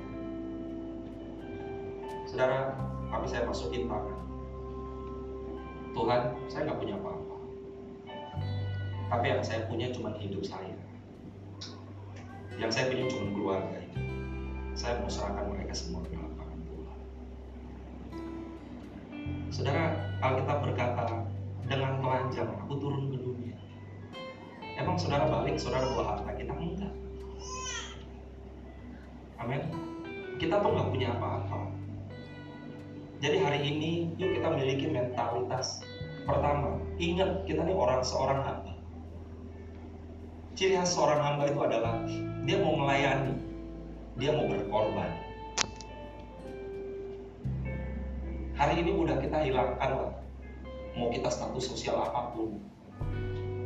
Saudara, 2.28 2.72
kami 3.12 3.26
saya 3.28 3.44
masukin 3.44 3.92
tangan. 3.92 4.18
Tuhan, 5.92 6.20
saya 6.48 6.64
nggak 6.64 6.80
punya 6.80 6.96
apa-apa. 6.96 7.36
Tapi 9.12 9.24
yang 9.28 9.44
saya 9.44 9.68
punya 9.68 9.92
cuma 9.92 10.16
hidup 10.16 10.40
saya. 10.40 10.72
Yang 12.56 12.70
saya 12.72 12.84
punya 12.88 13.04
cuma 13.12 13.28
keluarga 13.36 13.76
ini. 13.84 14.00
Saya 14.72 15.04
mau 15.04 15.12
serahkan 15.12 15.52
mereka 15.52 15.76
semua 15.76 16.00
ke 16.08 16.16
dalam 16.16 16.32
tangan 16.32 16.60
Tuhan. 16.64 16.98
Saudara, 19.52 19.84
Alkitab 20.24 20.58
berkata, 20.64 21.04
dengan 21.72 22.04
telanjang 22.04 22.52
aku 22.60 22.76
turun 22.76 23.08
ke 23.08 23.16
dunia. 23.16 23.56
Emang 24.76 25.00
saudara 25.00 25.24
balik, 25.24 25.56
saudara 25.56 25.88
bawa 25.88 26.04
harta 26.16 26.30
kita 26.36 26.52
enggak. 26.52 26.92
Amin. 29.40 29.62
Kita 30.36 30.60
tuh 30.60 30.68
nggak 30.68 30.88
punya 30.92 31.08
apa-apa. 31.16 31.72
Jadi 33.24 33.36
hari 33.40 33.60
ini 33.64 34.12
yuk 34.20 34.36
kita 34.36 34.52
memiliki 34.52 34.86
mentalitas 34.90 35.80
pertama, 36.28 36.76
ingat 37.00 37.46
kita 37.48 37.64
ini 37.64 37.72
orang 37.72 38.02
seorang 38.04 38.42
hamba. 38.42 38.74
Ciri 40.52 40.76
khas 40.76 40.92
seorang 40.92 41.22
hamba 41.22 41.48
itu 41.48 41.60
adalah 41.62 42.02
dia 42.44 42.56
mau 42.60 42.74
melayani, 42.76 43.38
dia 44.18 44.34
mau 44.34 44.50
berkorban. 44.50 45.10
Hari 48.58 48.74
ini 48.82 48.90
udah 48.94 49.16
kita 49.22 49.38
hilangkan 49.42 49.90
lah, 49.96 50.12
mau 50.96 51.08
kita 51.08 51.28
status 51.32 51.72
sosial 51.72 51.96
apa 51.96 52.32
pun, 52.36 52.60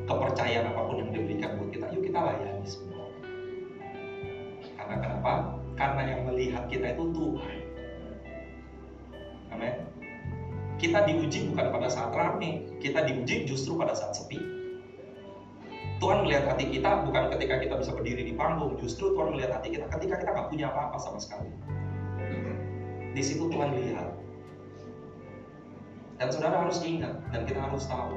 kepercayaan 0.07 0.71
apa 0.71 0.81
pun 0.87 0.97
yang 1.03 1.11
diberikan 1.11 1.59
buat 1.59 1.71
kita, 1.75 1.87
yuk 1.91 2.03
kita 2.07 2.19
layani 2.23 2.67
semua. 2.67 3.07
Karena 4.79 4.97
kenapa? 5.03 5.33
Karena 5.75 6.03
yang 6.07 6.21
melihat 6.31 6.65
kita 6.71 6.95
itu 6.95 7.05
Tuhan. 7.11 7.57
Amin. 9.53 9.75
Kita 10.77 11.09
diuji 11.09 11.51
bukan 11.51 11.67
pada 11.73 11.89
saat 11.89 12.13
ramai, 12.13 12.69
kita 12.79 13.09
diuji 13.09 13.49
justru 13.49 13.75
pada 13.75 13.97
saat 13.97 14.13
sepi. 14.15 14.39
Tuhan 15.97 16.29
melihat 16.29 16.53
hati 16.53 16.69
kita 16.69 17.09
bukan 17.09 17.33
ketika 17.33 17.57
kita 17.57 17.75
bisa 17.81 17.93
berdiri 17.97 18.23
di 18.29 18.35
panggung, 18.37 18.77
justru 18.77 19.17
Tuhan 19.17 19.33
melihat 19.33 19.57
hati 19.57 19.73
kita 19.73 19.89
ketika 19.89 20.21
kita 20.21 20.31
nggak 20.37 20.49
punya 20.53 20.69
apa-apa 20.69 21.01
sama 21.01 21.17
sekali. 21.17 21.49
Di 23.17 23.23
situ 23.25 23.49
Tuhan 23.49 23.73
lihat. 23.73 24.26
Dan 26.17 26.29
saudara 26.33 26.65
harus 26.65 26.81
ingat 26.81 27.13
dan 27.29 27.45
kita 27.45 27.61
harus 27.61 27.85
tahu 27.85 28.17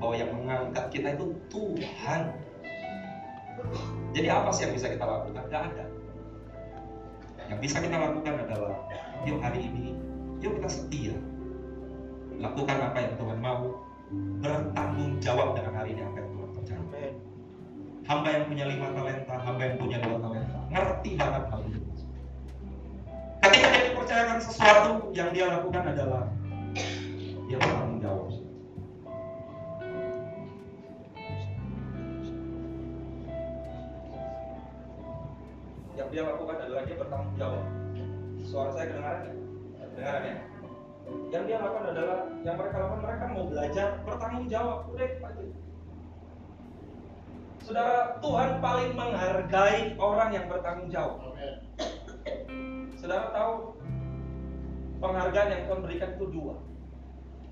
bahwa 0.00 0.14
yang 0.16 0.32
mengangkat 0.32 0.84
kita 0.92 1.12
itu 1.16 1.36
Tuhan. 1.52 2.32
Jadi 4.16 4.28
apa 4.32 4.48
sih 4.52 4.68
yang 4.68 4.72
bisa 4.76 4.88
kita 4.92 5.04
lakukan? 5.04 5.44
Gak 5.52 5.62
ada. 5.72 5.84
Yang 7.52 7.58
bisa 7.62 7.76
kita 7.84 7.96
lakukan 8.00 8.34
adalah, 8.48 8.74
yuk 9.28 9.38
hari 9.44 9.60
ini, 9.68 9.92
yuk 10.40 10.56
kita 10.56 10.68
setia. 10.72 11.14
Lakukan 12.36 12.76
apa 12.80 12.96
yang 13.00 13.14
Tuhan 13.16 13.38
mau, 13.40 13.80
bertanggung 14.40 15.20
jawab 15.20 15.56
dengan 15.56 15.72
hari 15.76 15.96
ini 15.96 16.02
apa 16.04 16.16
yang 16.20 16.28
Tuhan 16.32 16.48
percayakan. 16.56 17.12
Hamba 18.06 18.28
yang 18.30 18.44
punya 18.46 18.64
lima 18.70 18.86
talenta, 18.94 19.34
hamba 19.34 19.62
yang 19.66 19.76
punya 19.82 19.98
dua 19.98 20.16
talenta, 20.22 20.58
ngerti 20.70 21.10
banget 21.18 21.44
hal 21.50 21.60
itu. 21.66 21.80
Ketika 23.42 23.66
dia 23.70 23.82
dipercayakan 23.90 24.38
sesuatu, 24.42 24.92
yang 25.14 25.30
dia 25.34 25.46
lakukan 25.50 25.84
adalah 25.90 26.22
dia 27.46 27.56
bertanggung 27.56 28.00
jawab. 28.02 28.28
Yang 35.96 36.08
dia 36.12 36.22
lakukan 36.28 36.56
adalah 36.60 36.82
dia 36.84 36.96
bertanggung 37.00 37.36
jawab. 37.40 37.64
Suara 38.46 38.70
saya 38.76 38.86
kedengaran 38.92 39.22
ya? 39.24 39.34
Kedengaran 39.94 40.22
ya? 40.22 40.36
Yang 41.30 41.42
dia 41.46 41.56
lakukan 41.62 41.86
adalah 41.94 42.18
yang 42.42 42.56
mereka 42.58 42.76
lakukan 42.82 43.02
mereka 43.06 43.24
mau 43.30 43.44
belajar 43.48 43.88
bertanggung 44.04 44.46
jawab. 44.50 44.78
Udah 44.90 45.06
itu 45.06 45.22
aja. 45.22 45.44
Saudara, 47.66 47.98
Tuhan 48.22 48.50
paling 48.62 48.90
menghargai 48.94 49.98
orang 49.98 50.30
yang 50.30 50.46
bertanggung 50.46 50.86
jawab. 50.86 51.34
Saudara 52.94 53.34
tahu 53.34 53.75
penghargaan 55.00 55.48
yang 55.52 55.62
Tuhan 55.68 55.80
berikan 55.84 56.10
itu 56.16 56.26
dua. 56.32 56.54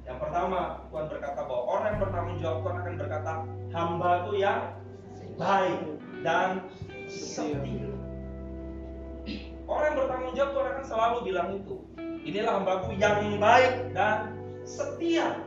Yang 0.05 0.19
pertama, 0.21 0.61
Tuhan 0.93 1.07
berkata 1.09 1.41
bahwa 1.49 1.63
orang 1.65 1.87
yang 1.97 2.01
bertanggung 2.05 2.39
jawab 2.45 2.59
Tuhan 2.61 2.77
akan 2.77 2.95
berkata, 3.01 3.33
hamba 3.73 4.11
itu 4.21 4.33
yang 4.37 4.61
baik 5.41 5.81
dan 6.21 6.51
setia. 7.09 7.89
Orang 9.65 9.85
yang 9.89 9.99
bertanggung 10.05 10.35
jawab 10.37 10.51
Tuhan 10.53 10.69
akan 10.77 10.85
selalu 10.85 11.17
bilang 11.25 11.49
itu. 11.57 11.77
Inilah 12.25 12.53
hambaku 12.61 12.97
yang 13.01 13.41
baik 13.41 13.97
dan 13.97 14.37
setia. 14.69 15.41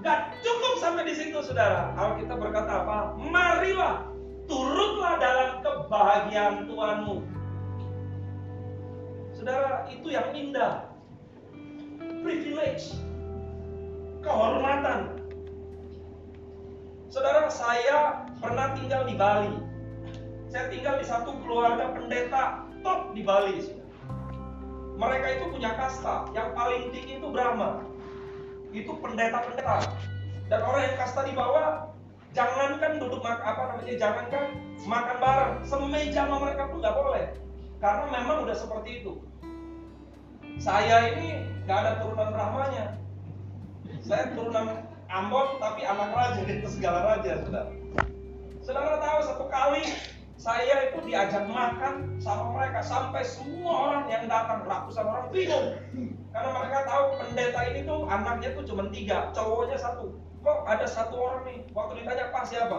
Gak 0.00 0.34
cukup 0.40 0.74
sampai 0.80 1.06
di 1.06 1.14
situ 1.14 1.38
saudara. 1.44 1.92
Alkitab 1.94 2.40
berkata 2.40 2.84
apa? 2.84 2.98
Marilah 3.20 4.08
turutlah 4.50 5.14
dalam 5.20 5.50
kebahagiaan 5.62 6.66
Tuhanmu. 6.66 7.16
Saudara, 9.42 9.90
itu 9.90 10.06
yang 10.06 10.30
indah. 10.38 10.86
Privilege. 12.22 12.94
Kehormatan. 14.22 15.18
Saudara, 17.10 17.50
saya 17.50 18.22
pernah 18.38 18.70
tinggal 18.78 19.02
di 19.02 19.18
Bali. 19.18 19.50
Saya 20.46 20.70
tinggal 20.70 21.02
di 21.02 21.06
satu 21.10 21.42
keluarga 21.42 21.90
pendeta 21.90 22.70
top 22.86 23.18
di 23.18 23.26
Bali. 23.26 23.66
Mereka 24.94 25.26
itu 25.34 25.44
punya 25.50 25.74
kasta. 25.74 26.30
Yang 26.38 26.48
paling 26.54 26.82
tinggi 26.94 27.18
itu 27.18 27.26
Brahma. 27.26 27.82
Itu 28.70 28.94
pendeta-pendeta. 29.02 29.90
Dan 30.54 30.62
orang 30.62 30.86
yang 30.86 30.96
kasta 31.02 31.26
di 31.26 31.34
bawah, 31.34 31.90
jangankan 32.30 33.02
duduk 33.02 33.18
makan 33.26 33.42
apa 33.42 33.62
namanya, 33.74 33.94
jangankan 33.98 34.44
makan 34.86 35.16
bareng, 35.18 35.54
semeja 35.66 36.30
sama 36.30 36.46
mereka 36.46 36.70
pun 36.70 36.78
nggak 36.78 36.94
boleh. 36.94 37.26
Karena 37.82 38.06
memang 38.06 38.46
udah 38.46 38.54
seperti 38.54 39.02
itu. 39.02 39.31
Saya 40.62 41.18
ini 41.18 41.42
nggak 41.66 41.74
ada 41.74 41.92
turunan 41.98 42.30
Brahmanya. 42.30 42.94
Saya 43.98 44.30
turunan 44.30 44.86
Ambon 45.10 45.58
tapi 45.58 45.82
anak 45.82 46.14
raja 46.14 46.42
itu 46.54 46.68
segala 46.70 47.02
raja, 47.02 47.42
saudara. 47.42 47.74
Saudara 48.62 48.94
tahu 49.02 49.18
satu 49.26 49.44
kali 49.50 49.82
saya 50.38 50.86
itu 50.86 51.02
diajak 51.02 51.50
makan 51.50 52.14
sama 52.22 52.54
mereka 52.54 52.78
sampai 52.78 53.26
semua 53.26 53.74
orang 53.90 54.04
yang 54.06 54.30
datang 54.30 54.62
ratusan 54.62 55.02
orang 55.02 55.26
bingung. 55.34 55.82
Karena 56.30 56.50
mereka 56.54 56.78
tahu 56.86 57.04
pendeta 57.18 57.60
ini 57.66 57.80
tuh 57.82 58.06
anaknya 58.06 58.54
tuh 58.54 58.62
cuma 58.62 58.86
tiga 58.94 59.34
cowoknya 59.34 59.82
satu. 59.82 60.14
Kok 60.46 60.58
ada 60.70 60.86
satu 60.86 61.14
orang 61.18 61.42
nih? 61.50 61.58
Waktu 61.74 62.06
ditanya 62.06 62.30
pas 62.30 62.46
siapa? 62.46 62.78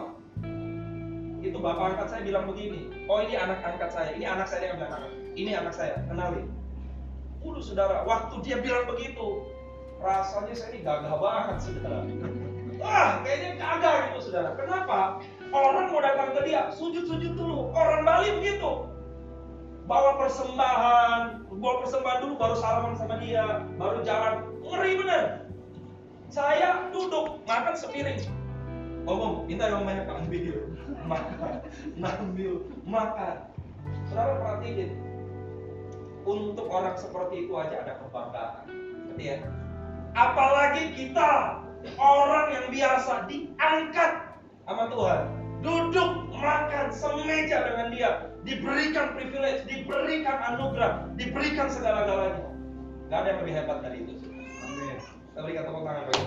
Itu 1.44 1.60
bapak 1.60 2.00
angkat 2.00 2.08
saya 2.16 2.22
bilang 2.24 2.48
begini 2.48 2.88
oh 3.12 3.20
ini 3.20 3.36
anak 3.36 3.60
angkat 3.60 3.92
saya 3.92 4.16
ini 4.16 4.24
anak 4.24 4.48
saya 4.48 4.72
yang 4.72 4.80
bilang 4.80 5.12
ini 5.36 5.52
anak 5.52 5.76
saya 5.76 6.00
kenalin 6.08 6.48
Udah 7.44 7.62
saudara 7.64 8.08
waktu 8.08 8.40
dia 8.42 8.58
bilang 8.64 8.88
begitu 8.88 9.44
rasanya 10.00 10.56
saya 10.56 10.76
ini 10.76 10.80
gagah 10.84 11.16
banget 11.16 11.58
saudara 11.60 12.04
wah 12.80 13.20
kayaknya 13.24 13.50
gagah 13.60 13.96
gitu 14.12 14.20
saudara 14.32 14.56
kenapa 14.56 15.20
Orang 15.54 15.94
mau 15.94 16.02
datang 16.02 16.34
ke 16.34 16.50
dia, 16.50 16.74
sujud-sujud 16.74 17.38
dulu. 17.38 17.70
Orang 17.78 18.02
Bali 18.02 18.42
begitu. 18.42 18.90
Bawa 19.86 20.18
persembahan, 20.18 21.46
bawa 21.46 21.76
persembahan 21.86 22.20
dulu 22.26 22.34
baru 22.42 22.56
salaman 22.58 22.98
sama 22.98 23.22
dia, 23.22 23.62
baru 23.78 24.02
jalan. 24.02 24.50
Ngeri 24.66 24.92
bener. 24.98 25.24
Saya 26.34 26.90
duduk, 26.90 27.46
makan 27.46 27.78
sepiring. 27.78 28.26
Ngomong, 29.06 29.46
minta 29.46 29.70
yang 29.70 29.86
banyak 29.86 30.10
ambil. 30.10 30.58
Makan, 31.06 31.54
ambil, 32.02 32.54
makan. 32.90 33.36
Saudara 34.10 34.42
perhatiin, 34.42 34.90
untuk 36.24 36.68
orang 36.72 36.96
seperti 36.96 37.48
itu 37.48 37.54
aja 37.56 37.84
ada 37.84 37.94
kebanggaan. 38.00 38.64
Ya? 39.20 39.38
Apalagi 40.18 40.94
kita, 40.96 41.62
orang 42.00 42.48
yang 42.54 42.68
biasa 42.72 43.28
diangkat 43.28 44.12
sama 44.64 44.88
Tuhan 44.90 45.22
duduk 45.64 46.12
makan 46.36 46.92
semeja 46.92 47.58
dengan 47.72 47.88
dia, 47.96 48.12
diberikan 48.44 49.16
privilege, 49.16 49.64
diberikan 49.64 50.38
anugerah, 50.54 51.08
diberikan 51.16 51.72
segala-galanya. 51.72 52.52
Gak 53.08 53.20
ada 53.24 53.28
yang 53.32 53.40
lebih 53.48 53.56
hebat 53.56 53.78
dari 53.80 53.98
itu. 54.04 54.14
Amin. 54.68 55.00
Kita 55.00 55.40
berikan 55.40 55.64
tepuk 55.64 55.84
tangan 55.88 56.04
bagi 56.04 56.22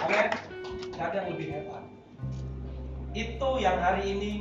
Amin. 0.00 0.28
Gak 0.96 1.06
ada 1.12 1.16
yang 1.20 1.28
lebih 1.36 1.48
hebat. 1.52 1.84
Itu 3.12 3.50
yang 3.60 3.76
hari 3.76 4.02
ini 4.16 4.32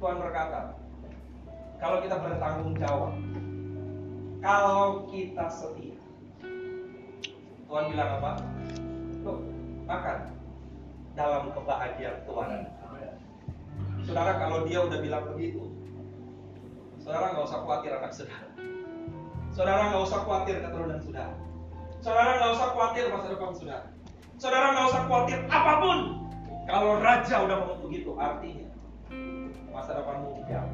Tuhan 0.00 0.16
berkata, 0.24 0.77
kalau 1.78 2.02
kita 2.02 2.16
bertanggung 2.18 2.74
jawab, 2.74 3.14
kalau 4.42 5.06
kita 5.10 5.46
setia, 5.46 5.98
Tuhan 7.66 7.84
bilang 7.94 8.10
apa? 8.18 8.32
Tuh, 9.22 9.38
makan 9.86 10.18
dalam 11.14 11.50
kebahagiaan 11.54 12.22
Tuhan. 12.26 12.50
Saudara 14.06 14.40
kalau 14.40 14.64
dia 14.64 14.80
udah 14.82 14.98
bilang 15.04 15.24
begitu, 15.34 15.68
saudara 17.02 17.34
nggak 17.34 17.44
usah 17.44 17.60
khawatir 17.60 17.90
anak 17.92 18.12
saudara. 18.14 18.48
Saudara 19.52 19.80
nggak 19.90 20.02
usah 20.06 20.20
khawatir 20.24 20.56
keturunan 20.64 20.98
saudara. 21.02 21.34
Saudara 22.00 22.30
nggak 22.40 22.52
usah 22.56 22.68
khawatir 22.72 23.04
masa 23.12 23.26
depan 23.28 23.50
saudara. 23.52 23.86
Saudara 24.38 24.66
nggak 24.72 24.86
usah 24.88 25.02
khawatir 25.04 25.38
apa 25.50 25.72
pun. 25.82 25.98
Kalau 26.68 26.90
raja 27.00 27.36
udah 27.48 27.56
ngomong 27.64 27.80
begitu, 27.84 28.10
artinya 28.16 28.68
masa 29.72 29.96
depanmu 29.96 30.36
dijamin. 30.40 30.67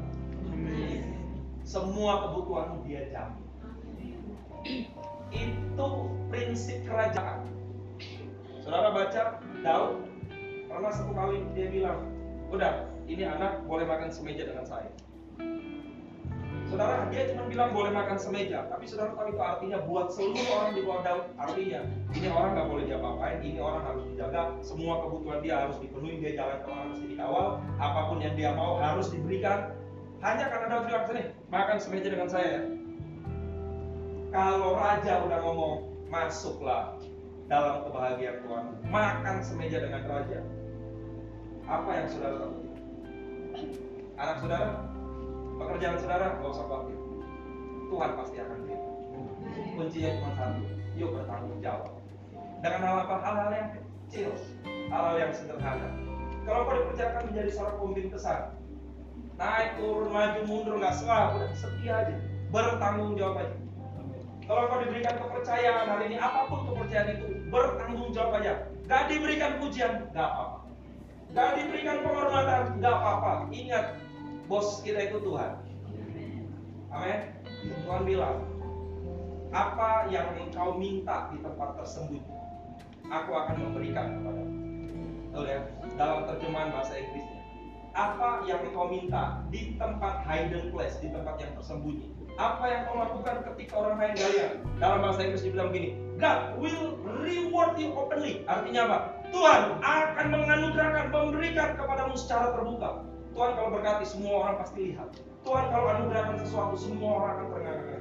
Semua 1.65 2.29
kebutuhanmu 2.29 2.85
dia 2.85 3.09
jamin. 3.09 3.43
Itu 5.33 5.89
prinsip 6.29 6.85
kerajaan. 6.85 7.49
Saudara 8.61 8.93
baca 8.93 9.41
Daud 9.61 10.15
Pernah 10.75 10.91
satu 10.91 11.15
kali 11.15 11.39
dia 11.55 11.71
bilang, 11.71 12.03
udah 12.51 12.83
ini 13.07 13.23
anak 13.23 13.63
boleh 13.63 13.87
makan 13.87 14.11
semeja 14.11 14.43
dengan 14.43 14.67
saya. 14.67 14.91
Saudara, 16.67 17.07
dia 17.07 17.31
cuma 17.31 17.47
bilang 17.47 17.71
boleh 17.71 17.95
makan 17.95 18.19
semeja, 18.19 18.67
tapi 18.67 18.83
saudara 18.83 19.15
tahu 19.15 19.31
itu 19.31 19.39
artinya 19.39 19.79
buat 19.87 20.11
seluruh 20.11 20.43
orang 20.51 20.75
di 20.75 20.83
bawah 20.83 21.01
Daud. 21.07 21.25
Artinya, 21.39 21.79
ini 22.11 22.27
orang 22.27 22.59
nggak 22.59 22.67
boleh 22.67 22.83
diapa-apain, 22.91 23.39
ini 23.39 23.59
orang 23.63 23.87
harus 23.87 24.03
dijaga, 24.11 24.51
semua 24.59 24.99
kebutuhan 25.07 25.39
dia 25.39 25.55
harus 25.63 25.79
dipenuhi, 25.79 26.19
dia 26.19 26.31
jalan 26.43 26.57
ke 26.59 26.67
mana 26.67 26.85
mesti 26.91 27.05
dikawal, 27.07 27.47
apa 27.79 27.99
pun 28.11 28.17
yang 28.19 28.35
dia 28.35 28.51
mau 28.51 28.75
harus 28.75 29.07
diberikan. 29.15 29.79
Hanya 30.25 30.49
karena 30.49 30.65
Daud 30.73 30.89
bilang 30.89 31.05
sini, 31.05 31.23
makan 31.53 31.77
semeja 31.77 32.07
dengan 32.09 32.25
saya. 32.25 32.65
Kalau 34.33 34.73
raja 34.73 35.21
udah 35.21 35.39
ngomong, 35.45 35.85
masuklah 36.09 36.97
dalam 37.45 37.85
kebahagiaan 37.85 38.41
Tuhan, 38.41 38.65
makan 38.89 39.37
semeja 39.45 39.85
dengan 39.85 40.01
raja 40.09 40.41
apa 41.65 41.89
yang 41.93 42.07
saudara 42.09 42.35
lakukan? 42.41 42.77
Anak 44.17 44.37
saudara, 44.41 44.69
pekerjaan 45.61 45.97
saudara, 46.01 46.25
gak 46.41 46.51
usah 46.53 46.65
khawatir. 46.65 46.97
Tuhan 47.85 48.11
pasti 48.17 48.35
akan 48.41 48.57
beri. 48.65 48.77
Kuncinya 49.77 50.09
cuma 50.17 50.31
satu, 50.33 50.61
yuk 50.97 51.09
bertanggung 51.13 51.61
jawab. 51.61 51.93
Dengan 52.65 52.81
hal 52.81 52.97
apa? 53.05 53.15
Hal-hal 53.21 53.49
yang 53.53 53.69
kecil, 53.77 54.29
hal-hal 54.89 55.15
yang 55.21 55.31
sederhana. 55.37 55.89
Kalau 56.45 56.61
kau 56.65 56.77
dipercayakan 56.81 57.23
menjadi 57.29 57.49
seorang 57.53 57.77
pemimpin 57.77 58.07
besar, 58.09 58.54
naik 59.35 59.75
turun 59.79 60.09
maju 60.11 60.41
mundur 60.47 60.75
nggak 60.79 60.95
salah, 60.95 61.35
udah 61.35 61.51
setia 61.55 61.93
aja, 62.07 62.15
bertanggung 62.51 63.19
jawab 63.19 63.43
aja. 63.43 63.55
Kalau 64.45 64.69
kau 64.69 64.77
diberikan 64.77 65.17
kepercayaan 65.17 65.85
hari 65.89 66.13
ini, 66.13 66.17
apa 66.21 66.45
pun 66.45 66.69
kepercayaan 66.69 67.17
itu, 67.17 67.25
bertanggung 67.49 68.13
jawab 68.13 68.37
aja. 68.37 68.69
Gak 68.85 69.09
diberikan 69.09 69.57
pujian, 69.57 70.05
gak 70.13 70.21
apa-apa. 70.21 70.69
Gak 71.33 71.49
diberikan 71.57 72.05
penghormatan, 72.05 72.77
gak 72.77 72.93
apa-apa. 72.93 73.49
Ingat, 73.49 73.97
bos 74.45 74.85
kita 74.85 75.09
itu 75.09 75.17
Tuhan. 75.25 75.57
Amin. 76.93 77.19
Tuhan 77.81 78.01
bilang, 78.05 78.45
apa 79.49 80.13
yang 80.13 80.29
engkau 80.37 80.77
minta 80.77 81.33
di 81.33 81.41
tempat 81.41 81.81
tersembunyi, 81.81 82.21
aku 83.09 83.31
akan 83.33 83.55
memberikan 83.65 84.21
kepadamu. 84.21 84.53
Betul 85.33 85.45
ya? 85.49 85.59
Dalam 85.97 86.29
terjemahan 86.29 86.69
bahasa 86.69 86.93
Inggrisnya. 87.01 87.24
Apa 87.95 88.43
yang 88.43 88.59
engkau 88.67 88.91
minta 88.91 89.39
di 89.47 89.79
tempat 89.79 90.27
hidden 90.27 90.67
place, 90.75 90.99
di 90.99 91.07
tempat 91.15 91.39
yang 91.39 91.55
tersembunyi, 91.55 92.11
apa 92.35 92.63
yang 92.67 92.81
kau 92.91 92.99
lakukan 92.99 93.47
ketika 93.47 93.73
orang 93.79 93.95
lain 93.95 94.11
gak 94.19 94.59
Dalam 94.83 94.99
bahasa 94.99 95.23
Inggris 95.23 95.47
dibilang 95.47 95.71
begini, 95.71 95.95
God 96.19 96.59
will 96.59 96.99
reward 97.23 97.79
you 97.79 97.95
openly. 97.95 98.43
Artinya 98.51 98.91
apa? 98.91 98.97
Tuhan 99.31 99.61
akan 99.79 100.25
menganugerahkan, 100.27 101.05
memberikan 101.15 101.79
kepadamu 101.79 102.15
secara 102.19 102.51
terbuka. 102.51 103.07
Tuhan 103.31 103.51
kalau 103.55 103.69
berkati 103.71 104.05
semua 104.07 104.33
orang 104.43 104.55
pasti 104.59 104.79
lihat. 104.91 105.09
Tuhan 105.47 105.65
kalau 105.71 105.87
anugerahkan 105.95 106.35
sesuatu 106.43 106.75
semua 106.75 107.09
orang 107.23 107.31
akan 107.39 107.47
terengah-engah. 107.51 107.95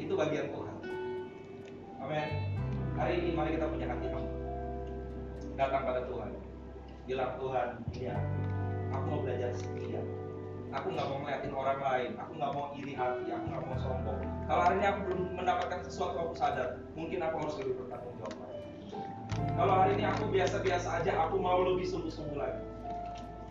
Itu 0.00 0.12
bagian 0.16 0.46
Tuhan. 0.48 0.74
Amin. 2.00 2.28
Hari 2.96 3.12
ini 3.20 3.30
mari 3.36 3.60
kita 3.60 3.68
punya 3.68 3.86
hati. 3.92 4.06
Datang 5.56 5.82
pada 5.84 6.00
Tuhan. 6.08 6.30
Bilang 7.04 7.32
Tuhan, 7.36 7.68
ini 7.92 8.06
aku. 8.08 8.51
Aku 8.92 9.04
mau 9.08 9.20
belajar 9.24 9.50
setia 9.56 10.02
aku 10.72 10.88
nggak 10.88 11.04
mau 11.04 11.18
ngeliatin 11.20 11.52
orang 11.52 11.80
lain. 11.84 12.10
Aku 12.16 12.32
nggak 12.40 12.52
mau 12.56 12.66
iri 12.80 12.92
hati. 12.96 13.28
Aku 13.28 13.44
nggak 13.44 13.62
mau 13.68 13.76
sombong. 13.76 14.20
Kalau 14.48 14.62
hari 14.64 14.74
ini 14.80 14.86
aku 14.88 15.00
belum 15.04 15.20
mendapatkan 15.36 15.80
sesuatu 15.84 16.16
aku 16.16 16.32
sadar 16.32 16.68
mungkin 16.96 17.20
aku 17.20 17.34
harus 17.44 17.54
lebih 17.60 17.74
bertanggung 17.84 18.16
jawab 18.20 18.36
kalau 19.32 19.72
hari 19.80 19.96
ini 19.96 20.04
aku 20.04 20.28
biasa-biasa 20.28 21.00
aja 21.00 21.12
aku 21.24 21.40
mau 21.40 21.64
lebih 21.64 21.88
sungguh-sungguh 21.88 22.36
lagi. 22.36 22.60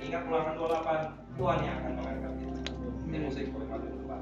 Ingat 0.01 0.25
ulangan 0.29 0.53
28 0.57 1.37
Tuhan 1.37 1.57
yang 1.61 1.75
akan 1.81 1.91
mengangkat 1.97 2.33
kita. 2.41 2.59
Ini 3.09 3.17
musik 3.21 3.45
boleh 3.53 3.67
maju 3.69 3.87
depan 3.89 4.21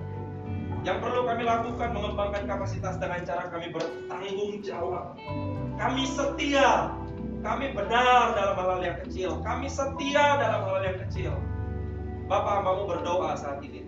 Yang 0.81 0.97
perlu 0.97 1.29
kami 1.29 1.45
lakukan 1.45 1.89
mengembangkan 1.93 2.43
kapasitas 2.49 2.97
dengan 2.97 3.21
cara 3.21 3.53
kami 3.53 3.69
bertanggung 3.69 4.65
jawab. 4.65 5.13
Kami 5.77 6.03
setia, 6.09 6.89
kami 7.45 7.73
benar 7.77 8.33
dalam 8.33 8.57
hal-hal 8.57 8.81
yang 8.81 8.97
kecil, 9.05 9.41
kami 9.45 9.69
setia 9.69 10.41
dalam 10.41 10.65
hal-hal 10.65 10.83
yang 10.89 10.99
kecil. 11.05 11.33
Bapak 12.25 12.65
mau 12.65 12.89
berdoa 12.89 13.37
saat 13.37 13.61
ini. 13.61 13.85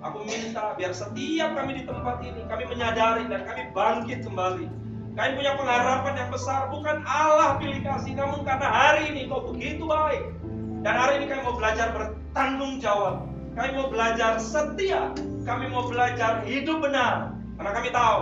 Aku 0.00 0.24
minta 0.24 0.72
biar 0.80 0.96
setiap 0.96 1.52
kami 1.52 1.76
di 1.76 1.84
tempat 1.84 2.24
ini, 2.24 2.48
kami 2.48 2.64
menyadari 2.64 3.28
dan 3.28 3.44
kami 3.44 3.68
bangkit 3.76 4.24
kembali. 4.24 4.66
Kami 5.12 5.30
punya 5.36 5.52
pengharapan 5.60 6.14
yang 6.16 6.30
besar, 6.32 6.72
bukan 6.72 7.04
Allah 7.04 7.60
pilih 7.60 7.84
kasih, 7.84 8.16
namun 8.16 8.40
karena 8.40 8.68
hari 8.72 9.12
ini 9.12 9.28
kau 9.28 9.52
begitu 9.52 9.84
baik. 9.84 10.32
Dan 10.80 10.96
hari 10.96 11.20
ini 11.20 11.28
kami 11.28 11.44
mau 11.44 11.60
belajar 11.60 11.92
bertanggung 11.92 12.80
jawab. 12.80 13.29
Kami 13.60 13.76
mau 13.76 13.92
belajar 13.92 14.40
setia. 14.40 15.12
Kami 15.44 15.68
mau 15.68 15.84
belajar 15.84 16.40
hidup 16.48 16.80
benar. 16.80 17.36
Karena 17.60 17.70
kami 17.76 17.88
tahu 17.92 18.20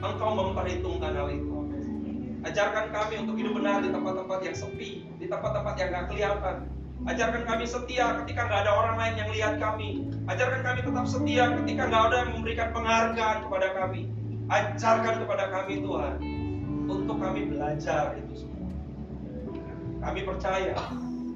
engkau 0.00 0.30
memperhitungkan 0.32 1.12
hal 1.12 1.28
itu. 1.28 1.52
Ajarkan 2.48 2.88
kami 2.88 3.20
untuk 3.20 3.36
hidup 3.36 3.60
benar 3.60 3.84
di 3.84 3.92
tempat-tempat 3.92 4.40
yang 4.40 4.56
sepi, 4.56 5.04
di 5.20 5.28
tempat-tempat 5.28 5.76
yang 5.76 5.92
gak 5.92 6.06
kelihatan, 6.08 6.56
Ajarkan 7.08 7.48
kami 7.48 7.64
setia 7.64 8.12
ketika 8.20 8.44
nggak 8.44 8.60
ada 8.68 8.72
orang 8.76 8.96
lain 9.00 9.14
yang 9.24 9.30
lihat 9.32 9.54
kami. 9.56 10.04
Ajarkan 10.28 10.60
kami 10.60 10.80
tetap 10.84 11.06
setia 11.08 11.44
ketika 11.56 11.88
nggak 11.88 12.02
ada 12.12 12.16
yang 12.20 12.32
memberikan 12.36 12.68
penghargaan 12.76 13.38
kepada 13.48 13.68
kami. 13.72 14.02
Ajarkan 14.52 15.14
kepada 15.24 15.44
kami 15.48 15.74
Tuhan 15.80 16.14
untuk 16.92 17.16
kami 17.16 17.40
belajar 17.48 18.20
itu 18.20 18.44
semua. 18.44 18.68
Kami 20.04 20.20
percaya 20.28 20.76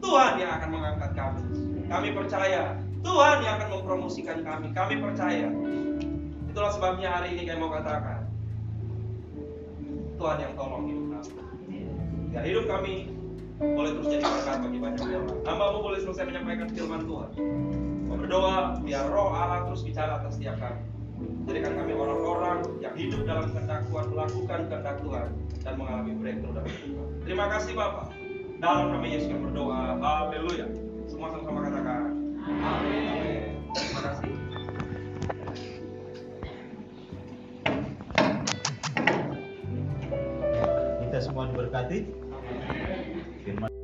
Tuhan 0.05 0.33
yang 0.37 0.51
akan 0.61 0.69
mengangkat 0.69 1.11
kami. 1.17 1.43
Kami 1.89 2.09
percaya 2.13 2.77
Tuhan 3.05 3.37
yang 3.45 3.55
akan 3.61 3.69
mempromosikan 3.79 4.39
kami. 4.41 4.67
Kami 4.73 4.95
percaya. 4.99 5.49
Itulah 6.49 6.71
sebabnya 6.73 7.09
hari 7.21 7.37
ini 7.37 7.45
kami 7.45 7.59
mau 7.61 7.73
katakan. 7.77 8.25
Tuhan 10.17 10.39
yang 10.41 10.53
tolong 10.57 10.89
hidup 10.89 11.07
kami. 11.13 11.31
Ya 12.33 12.41
hidup 12.43 12.65
kami 12.67 13.13
boleh 13.61 13.91
terus 13.95 14.09
jadi 14.11 14.25
berkat 14.27 14.59
bagi 14.67 14.79
banyak 14.83 15.01
orang. 15.07 15.27
Hambamu 15.47 15.79
boleh 15.85 15.99
selesai 16.03 16.25
menyampaikan 16.27 16.69
firman 16.73 17.03
Tuhan. 17.07 17.31
Berdoa 18.15 18.81
biar 18.83 19.05
roh 19.13 19.31
Allah 19.31 19.69
terus 19.69 19.85
bicara 19.85 20.19
atas 20.19 20.41
setiap 20.41 20.59
kami. 20.59 20.83
Jadikan 21.45 21.77
kami 21.77 21.93
orang-orang 21.93 22.59
yang 22.81 22.95
hidup 22.97 23.21
dalam 23.29 23.53
kehendak 23.53 23.85
melakukan 23.93 24.61
kehendak 24.67 24.97
Tuhan 25.05 25.29
dan 25.63 25.75
mengalami 25.77 26.13
breakthrough 26.17 26.55
dalam 26.57 26.73
hidup. 26.73 27.07
Terima 27.23 27.47
kasih 27.53 27.73
Bapak. 27.77 28.07
Dalam 28.59 28.97
nama 28.97 29.07
Yesus 29.07 29.29
kami 29.29 29.53
berdoa. 29.53 30.01
Haleluya. 30.01 30.67
Semua 31.05 31.29
sama-sama 31.31 31.69
katakan. 31.69 32.14
Kita 41.05 41.19
semua 41.23 41.47
diberkati. 41.53 41.99
Firman 43.45 43.84